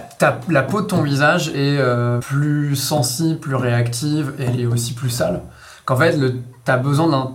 [0.48, 4.92] la peau de ton visage est euh, plus sensible, plus réactive, et elle est aussi
[4.94, 5.42] plus sale.
[5.86, 7.32] Qu'en fait, le, t'as besoin d'un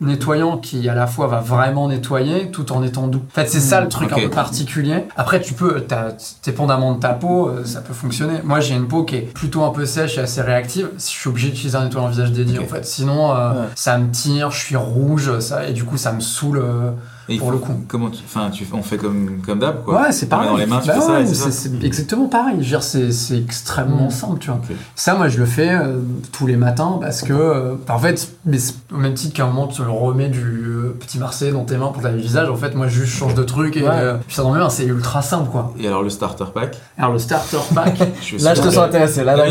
[0.00, 3.22] nettoyant qui à la fois va vraiment nettoyer tout en étant doux.
[3.30, 4.18] En fait, c'est ça le truc ok.
[4.18, 5.04] un peu particulier.
[5.16, 8.40] Après, tu peux, t'as- dépendamment de ta peau, euh, ça peut fonctionner.
[8.44, 10.88] Moi, j'ai une peau qui est plutôt un peu sèche et assez réactive.
[10.96, 12.84] Je suis obligé d'utiliser un nettoyant visage dédié en fait.
[12.84, 13.66] Sinon, euh, Ouais.
[13.74, 16.58] ça me tire, je suis rouge, ça, et du coup, ça me saoule.
[16.58, 16.90] euh,
[17.30, 17.72] Et Pour faut- le coup.
[17.88, 20.02] Comment tu, enfin tu, on fait comme comme d'hab quoi.
[20.02, 20.48] Ouais, c'est On met pareil.
[20.50, 21.68] dans les mains, tu Bah fais ça ouais, et c'est c'est ça.
[21.80, 22.54] c'est exactement pareil.
[22.58, 24.10] Je veux dire, c'est c'est extrêmement Mm.
[24.10, 24.60] simple, tu vois.
[24.96, 25.98] Ça, moi, je le fais euh,
[26.32, 29.46] tous les matins parce que, euh, en fait, mais c'est au même titre qu'à un
[29.48, 32.50] moment, tu le remets du euh, petit Marseille dans tes mains pour laver le visage.
[32.50, 34.14] En fait, moi, je juste change de truc et Ouais.
[34.26, 35.72] puis ça dans mes mains, c'est ultra simple, quoi.
[35.78, 37.96] Et alors le starter pack, Alors, le starter pack.
[38.22, 39.22] je Là, je te sens intéressé.
[39.24, 39.44] Là, là,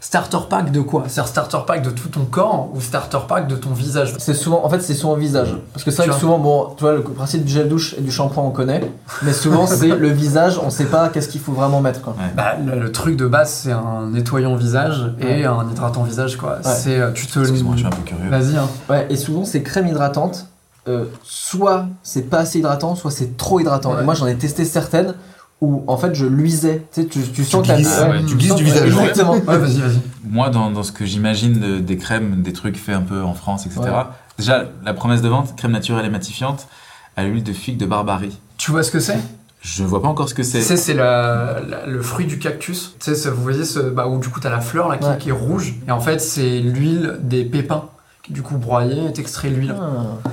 [0.00, 1.04] starter pack de quoi?
[1.08, 4.14] C'est-à-dire starter pack de tout ton corps ou starter pack de ton visage?
[4.18, 5.56] C'est souvent, en fait, c'est souvent visage.
[5.72, 8.00] Parce que c'est vrai que souvent, bon, tu vois, le principe du gel douche et
[8.00, 8.80] du shampoing, on connaît.
[9.22, 12.14] Mais souvent, c'est le visage, on sait pas qu'est-ce qu'il faut vraiment mettre, quoi.
[12.14, 12.32] Ouais.
[12.36, 15.44] Bah, le, le truc de base, c'est un nettoyant visage et Ouais.
[15.44, 16.58] un hydratant visage, quoi.
[16.62, 17.38] C'est, euh, tu te.
[17.40, 18.28] Excuse-moi, je suis un peu curieux.
[18.28, 18.68] Vas-y, hein.
[18.90, 20.46] Ouais, et souvent, c'est crème hydratante.
[20.88, 23.94] Euh, soit c'est pas assez hydratant, soit c'est trop hydratant.
[23.94, 24.02] Ouais.
[24.02, 25.14] Et moi, j'en ai testé certaines
[25.60, 26.84] où, en fait, je luisais.
[26.92, 29.02] Tu sais, tu, tu sens que la- glisses, ouais, tu tu glisses du visage, ouais.
[29.02, 29.34] Exactement.
[29.34, 30.00] Ouais, vas-y, vas-y.
[30.28, 33.34] Moi dans, dans ce que j'imagine de- des crèmes, des trucs faits un peu en
[33.34, 33.80] France, etc.
[33.82, 33.90] Ouais.
[34.38, 36.66] Déjà la promesse de vente, crème naturelle et matifiante
[37.16, 38.38] à l'huile de figue de Barbarie.
[38.58, 39.18] Tu vois ce que c'est?
[39.60, 40.60] Je vois pas encore ce que Tu c'est.
[40.60, 42.94] sais, c'est la- la- le fruit du cactus.
[42.98, 45.06] Tu sais, ce- vous voyez, ce, bah, où du coup, t'as la fleur là qui,
[45.06, 45.18] Ouais.
[45.18, 45.74] qui est rouge.
[45.86, 47.84] Et en fait, c'est l'huile des pépins
[48.24, 49.74] qui, du coup, broyée est extrait l'huile.
[49.80, 50.28] Ah.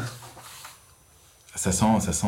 [1.55, 2.27] Ça sent, ça sent.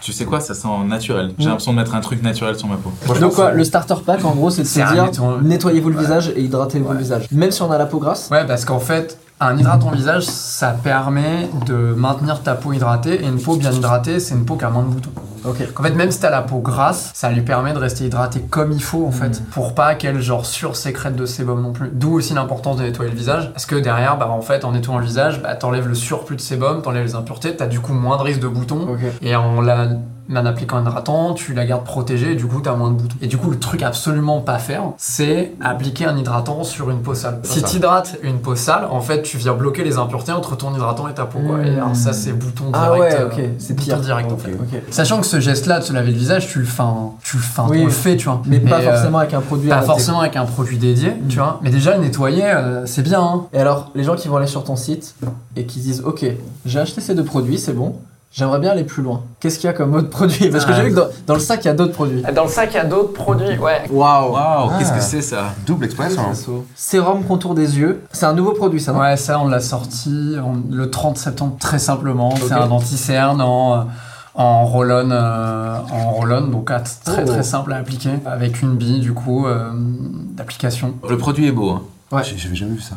[0.00, 0.40] Tu sais quoi?
[0.40, 1.34] Ça sent naturel.
[1.36, 1.48] J'ai Mm.
[1.48, 2.92] l'impression de mettre un truc naturel sur ma peau.
[3.20, 5.10] Donc quoi, le starter pack en gros c'est de se C'est dire
[5.42, 6.02] nettoyez-vous le Ouais.
[6.02, 6.92] visage et hydratez-vous Ouais.
[6.94, 7.26] le visage.
[7.32, 8.28] Même si on a la peau grasse.
[8.30, 13.22] Ouais, parce qu'en fait, un hydratant visage, ça permet de maintenir ta peau hydratée.
[13.22, 15.10] Et une peau bien hydratée, c'est une peau qui a moins de boutons.
[15.44, 15.56] Ok.
[15.78, 18.72] En fait, même si t'as la peau grasse, ça lui permet de rester hydraté comme
[18.72, 21.90] il faut, en fait, pour pas qu'elle, genre, sursécrète de sébum non plus.
[21.92, 23.52] D'où aussi l'importance de nettoyer le visage.
[23.52, 26.40] Parce que derrière, bah, en fait, en nettoyant le visage, bah, t'enlèves le surplus de
[26.40, 28.88] sébum, t'enlèves les impuretés, t'as du coup moins de risque de boutons.
[28.88, 29.00] Ok.
[29.22, 29.88] Et en, la,
[30.36, 33.16] en appliquant un hydratant, tu la gardes protégée et du coup, t'as moins de boutons.
[33.22, 37.14] Et du coup, le truc absolument pas faire, c'est appliquer un hydratant sur une peau
[37.14, 37.40] sale.
[37.44, 37.66] Si ça.
[37.66, 41.14] t'hydrates une peau sale, en fait, tu viens bloquer les impuretés entre ton hydratant et
[41.14, 41.38] ta peau.
[41.46, 41.64] quoi.
[41.64, 42.76] Et alors, ça, c'est bouton direct.
[42.76, 44.00] Ah ouais, euh, ok, c'est bouton pire.
[44.00, 44.56] direct, en fait.
[44.90, 46.82] Sachant que ce geste-là de se laver le visage, tu le fais,
[47.22, 47.78] tu le fais, Oui.
[47.82, 48.42] on le fait, tu vois.
[48.46, 51.58] Mais pas euh, forcément avec un produit pas forcément avec un produit dédié, tu vois.
[51.62, 53.20] Mais déjà, le nettoyer, euh, c'est bien.
[53.20, 53.46] Hein.
[53.52, 55.14] Et alors, les gens qui vont aller sur ton site
[55.56, 56.24] et qui disent Ok,
[56.66, 57.96] j'ai acheté ces deux produits, c'est bon,
[58.32, 59.22] j'aimerais bien aller plus loin.
[59.40, 60.48] Qu'est-ce qu'il y a comme autre produit?
[60.50, 60.76] Parce que Ah.
[60.76, 62.22] j'ai vu que dans, dans le sac, il y a d'autres produits.
[62.34, 63.82] Dans le sac, il y a d'autres produits, ouais.
[63.90, 64.96] Waouh Waouh, qu'est-ce Ah.
[64.98, 65.54] que c'est ça?
[65.66, 66.16] Double express.
[66.18, 66.32] hein.
[66.74, 68.02] Sérum contour des yeux.
[68.12, 69.00] C'est un nouveau produit, ça, non?
[69.00, 70.36] Ouais, ça, on l'a sorti
[70.70, 72.34] le 30 septembre, très simplement.
[72.36, 73.86] C'est un anti-cerne en,
[74.34, 77.26] en roll-on, euh, en roll-on, donc ah, très Oh.
[77.26, 80.94] très simple à appliquer, avec une bille, du coup, euh, d'application.
[81.08, 81.70] Le produit est beau.
[82.12, 82.22] Hein.
[82.22, 82.96] J'ai- J'avais jamais vu ça.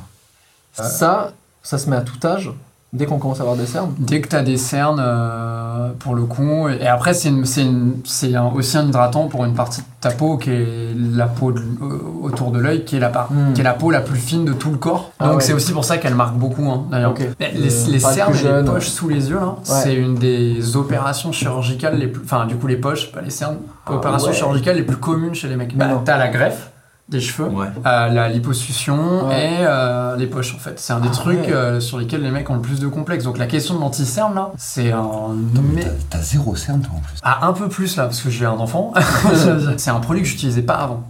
[0.73, 1.31] Ça,
[1.63, 2.51] ça se met à tout âge.
[2.93, 6.13] Dès qu'on commence à avoir des cernes Dès que tu as des cernes, euh, pour
[6.13, 6.67] le coup.
[6.67, 10.93] Et après, c'est un- aussi un hydratant pour une partie de ta peau qui est
[11.15, 13.53] la peau de- euh, autour de l'œil, qui, est la Hmm.
[13.53, 15.13] qui est la peau la plus fine de tout le corps.
[15.19, 15.41] Ah Donc ouais.
[15.41, 17.13] c'est aussi pour ça qu'elle marque beaucoup, hein, d'ailleurs.
[17.21, 22.07] Euh, Les, cernes et les poches sous les yeux, c'est une des opérations chirurgicales les
[22.07, 22.23] plus.
[22.25, 23.57] Enfin, du coup, les poches, pas les cernes.
[23.85, 24.33] Ah opérations ouais.
[24.33, 25.73] chirurgicales les plus communes chez les mecs.
[25.77, 26.01] Mais Bah.
[26.03, 26.71] T'as la greffe
[27.11, 27.67] des cheveux, Ouais.
[27.85, 29.43] euh, la liposuction Ouais.
[29.45, 30.79] et euh, les poches en fait.
[30.79, 31.51] C'est un des Ah trucs ouais.
[31.53, 33.25] euh, sur lesquels les mecs ont le plus de complexes.
[33.25, 35.35] Donc la question de l'anti-cerne là, c'est un
[35.73, 37.17] mais- T'as- T'as zéro cerne, toi, en plus.
[37.23, 38.93] ah, un peu plus là parce que j'ai un enfant.
[39.77, 41.03] c'est un produit que j'utilisais pas avant.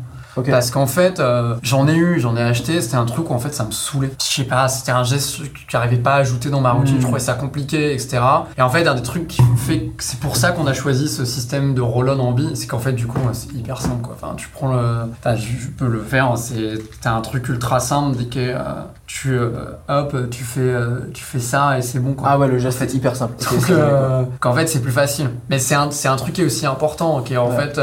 [0.49, 3.39] Parce qu'en fait, euh, j'en ai eu, j'en ai acheté, c'était un truc où en
[3.39, 4.11] fait ça me saoulait.
[4.19, 6.99] Je sais pas, c'était un geste que j'arrivais pas à ajouter dans ma routine, Mm.
[7.01, 8.19] je trouvais ça compliqué, etc.
[8.57, 11.07] Et en fait, un des trucs qui fait que c'est pour ça qu'on a choisi
[11.09, 14.15] ce système de roll-on en bille, c'est qu'en fait, du coup, c'est hyper simple quoi.
[14.21, 14.79] Enfin, tu prends le.
[15.19, 16.75] Enfin, je, je peux le faire, c'est.
[17.01, 18.61] T'as un truc ultra simple, dès que euh,
[19.07, 19.31] tu.
[19.33, 19.49] euh,
[19.89, 20.73] hop, tu fais,
[21.13, 22.29] tu fais ça et c'est bon quoi.
[22.31, 23.33] Ah ouais, le geste est hyper simple.
[24.39, 25.29] Qu'en fait, c'est plus facile.
[25.49, 27.57] Mais c'est un, un truc qui est aussi important, qui est en Ouais.
[27.57, 27.81] fait,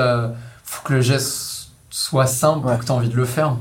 [0.64, 1.57] faut que le geste
[1.98, 2.72] soit simple Ouais.
[2.72, 3.54] pour que tu aies envie de le faire.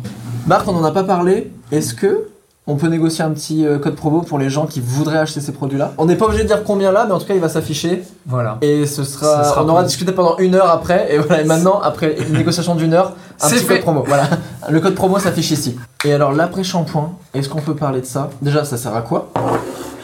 [0.45, 1.51] Marc, on en a pas parlé.
[1.71, 2.27] Est-ce que
[2.69, 5.53] on peut négocier un petit euh, code promo pour les gens qui voudraient acheter ces
[5.53, 5.93] produits-là?
[5.97, 8.03] On n'est pas obligé de dire combien là, mais en tout cas, il va s'afficher.
[8.27, 8.57] Voilà.
[8.61, 11.13] Et ce sera, on aura discuté pendant une heure après.
[11.13, 13.73] Et voilà, et maintenant, après une négociation d'une heure, un C'est petit fait.
[13.75, 14.03] code promo.
[14.05, 14.27] Voilà,
[14.69, 15.77] le code promo s'affiche ici.
[16.05, 18.29] Et alors, l'après-shampoing, est-ce qu'on peut parler de ça?
[18.41, 19.29] Déjà, ça sert à quoi?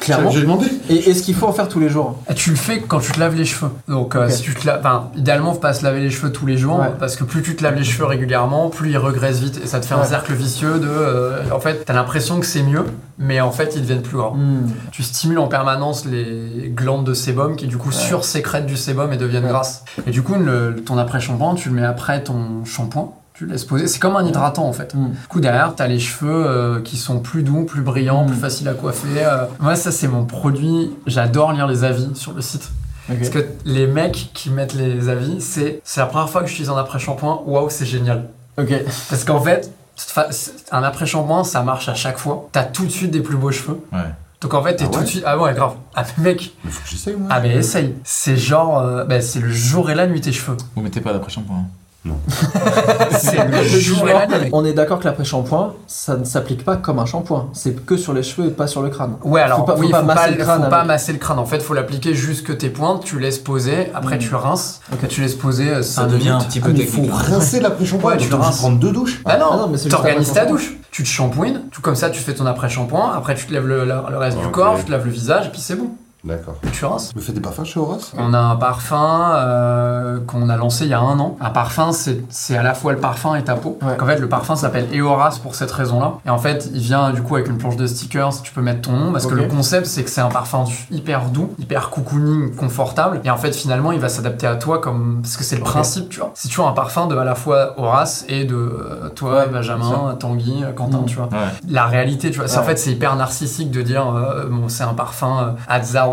[0.04, 0.30] Clairement.
[0.32, 0.68] J'ai demandé.
[0.90, 2.20] Et est-ce qu'il faut en faire tous les jours?
[2.30, 3.72] Et tu le fais quand tu te laves les cheveux.
[3.88, 6.46] Donc, euh, si tu te laves, enfin, idéalement, faut pas se laver les cheveux tous
[6.46, 6.92] les jours, Ouais.
[7.00, 9.80] parce que plus tu te laves les cheveux régulièrement, plus ils regressent vite, et ça
[9.80, 10.06] te fait un Ouais.
[10.06, 12.84] cercle vicieux de, euh, en fait, t'as l'impression que c'est mieux,
[13.18, 14.36] mais en fait, ils deviennent plus grands.
[14.36, 14.70] Hmm.
[14.92, 19.18] Tu stimules en permanence les glandes de sébum qui du coup sursécrètent du sébum et
[19.18, 19.50] deviennent Ouais.
[19.50, 19.84] grasses.
[20.06, 23.14] Et du coup, le- ton après-shampoing, tu le mets après ton shampoing.
[23.44, 23.88] Tu le laisses poser.
[23.88, 24.96] C'est comme un hydratant en fait.
[24.96, 25.10] Mm.
[25.12, 28.28] Du coup, derrière, t'as les cheveux euh, qui sont plus doux, plus brillants, Mm.
[28.28, 29.08] plus faciles à coiffer.
[29.18, 29.46] euh.
[29.60, 30.92] Moi, ça, c'est mon produit.
[31.08, 32.72] J'adore lire les avis sur le site.
[33.10, 36.78] Parce que les mecs qui mettent les avis, c'est la première fois que j'utilise un
[36.78, 37.42] après-shampoing.
[37.46, 38.30] Waouh, c'est génial.
[38.58, 38.72] Ok.
[39.10, 40.30] Parce qu'en fait, fa-
[40.72, 42.48] un après-shampoing, ça marche à chaque fois.
[42.54, 43.82] T'as tout de suite des plus beaux cheveux.
[43.92, 44.00] Ouais.
[44.40, 45.24] Donc en fait, t'es Ah tout de suite.
[45.26, 45.74] Ah ouais, grave.
[45.96, 47.28] Ah mais mec, Mais faut que j'essaye, moi.
[47.30, 47.94] ah mais essaye.
[48.06, 48.80] C'est genre.
[48.80, 50.56] euh, bah, c'est le jour et la nuit tes cheveux.
[50.76, 51.66] Vous mettez pas d'après-shampoing.
[52.06, 54.50] le jour et la nuit.
[54.52, 57.50] On est d'accord que l'après-shampoing, ça ne s'applique pas comme un shampoing.
[57.54, 59.16] C'est que sur les cheveux et pas sur le crâne.
[59.24, 61.20] Ouais, alors Faut pas- faut pas faut, masser pas, le crâne faut pas masser le
[61.20, 61.40] crâne.
[61.40, 63.04] En fait, faut l'appliquer jusque tes pointes.
[63.06, 63.90] Tu laisses poser.
[63.94, 64.82] Après, tu rinces.
[64.92, 65.08] Ok.
[65.08, 67.10] Tu laisses poser 5 Ça devient un petit Ah, peu mais technique.
[67.10, 67.36] faut hein.
[67.36, 68.12] rincer l'après-shampoing.
[68.12, 68.58] Ouais, tu rinces.
[68.58, 69.22] prendre deux douches.
[69.24, 70.76] Bah non, Ah non, mais c'est juste t'organises ta douche.
[70.92, 71.62] Tu te shampouines.
[71.72, 73.14] Tout comme ça, tu fais ton après-shampoing.
[73.16, 74.52] Après, tu te lèves le, le reste du Ok.
[74.52, 74.78] corps.
[74.78, 75.48] Tu te laves le visage.
[75.48, 75.90] Et puis c'est bon.
[76.24, 76.56] D'accord.
[76.72, 77.14] Tu rinces.
[77.16, 78.14] Me fait des parfums chez Horace?
[78.18, 81.36] On a un parfum euh, qu'on a lancé il y a un an.
[81.42, 83.78] Un parfum, c'est c'est à la fois le parfum et ta peau.
[83.82, 84.02] Ouais.
[84.02, 86.14] En fait, le parfum s'appelle Eoras pour cette raison-là.
[86.26, 88.42] Et en fait, il vient du coup avec une planche de stickers.
[88.42, 91.26] Tu peux mettre ton nom parce que le concept, c'est que c'est un parfum hyper
[91.26, 93.20] doux, hyper cocooning, confortable.
[93.26, 96.08] Et en fait, finalement, il va s'adapter à toi comme parce que c'est le principe,
[96.10, 96.32] tu vois.
[96.36, 100.16] C'est toujours un parfum de à la fois Horace et de euh, toi, Ouais, Benjamin,
[100.20, 101.06] Tanguy, euh, Quentin, Mm.
[101.06, 101.38] tu vois Ouais.
[101.68, 102.48] la réalité, tu vois.
[102.48, 105.52] C'est- En fait, c'est hyper narcissique de dire euh, bon, c'est un parfum euh,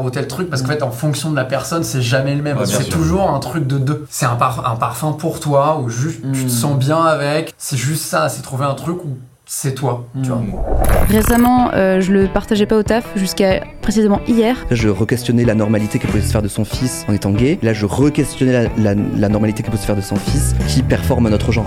[0.02, 2.56] Ou tel truc, parce qu'en fait, en fonction de la personne, c'est jamais le même.
[2.58, 4.06] Ouais, c'est toujours un truc de deux.
[4.10, 6.44] C'est un, par- un parfum pour toi, où juste tu Mm.
[6.46, 7.54] te sens bien avec.
[7.58, 10.38] C'est juste ça, c'est trouver un truc où c'est toi, tu vois.
[10.38, 10.54] Mm.
[11.08, 14.56] Récemment, euh, je le partageais pas au taf jusqu'à précisément hier.
[14.70, 17.58] Je re-questionnais la normalité que pouvait se faire de son fils en étant gay.
[17.62, 20.82] Là, je re-questionnais la, la- la normalité que peut se faire de son fils qui
[20.82, 21.66] performe à notre genre.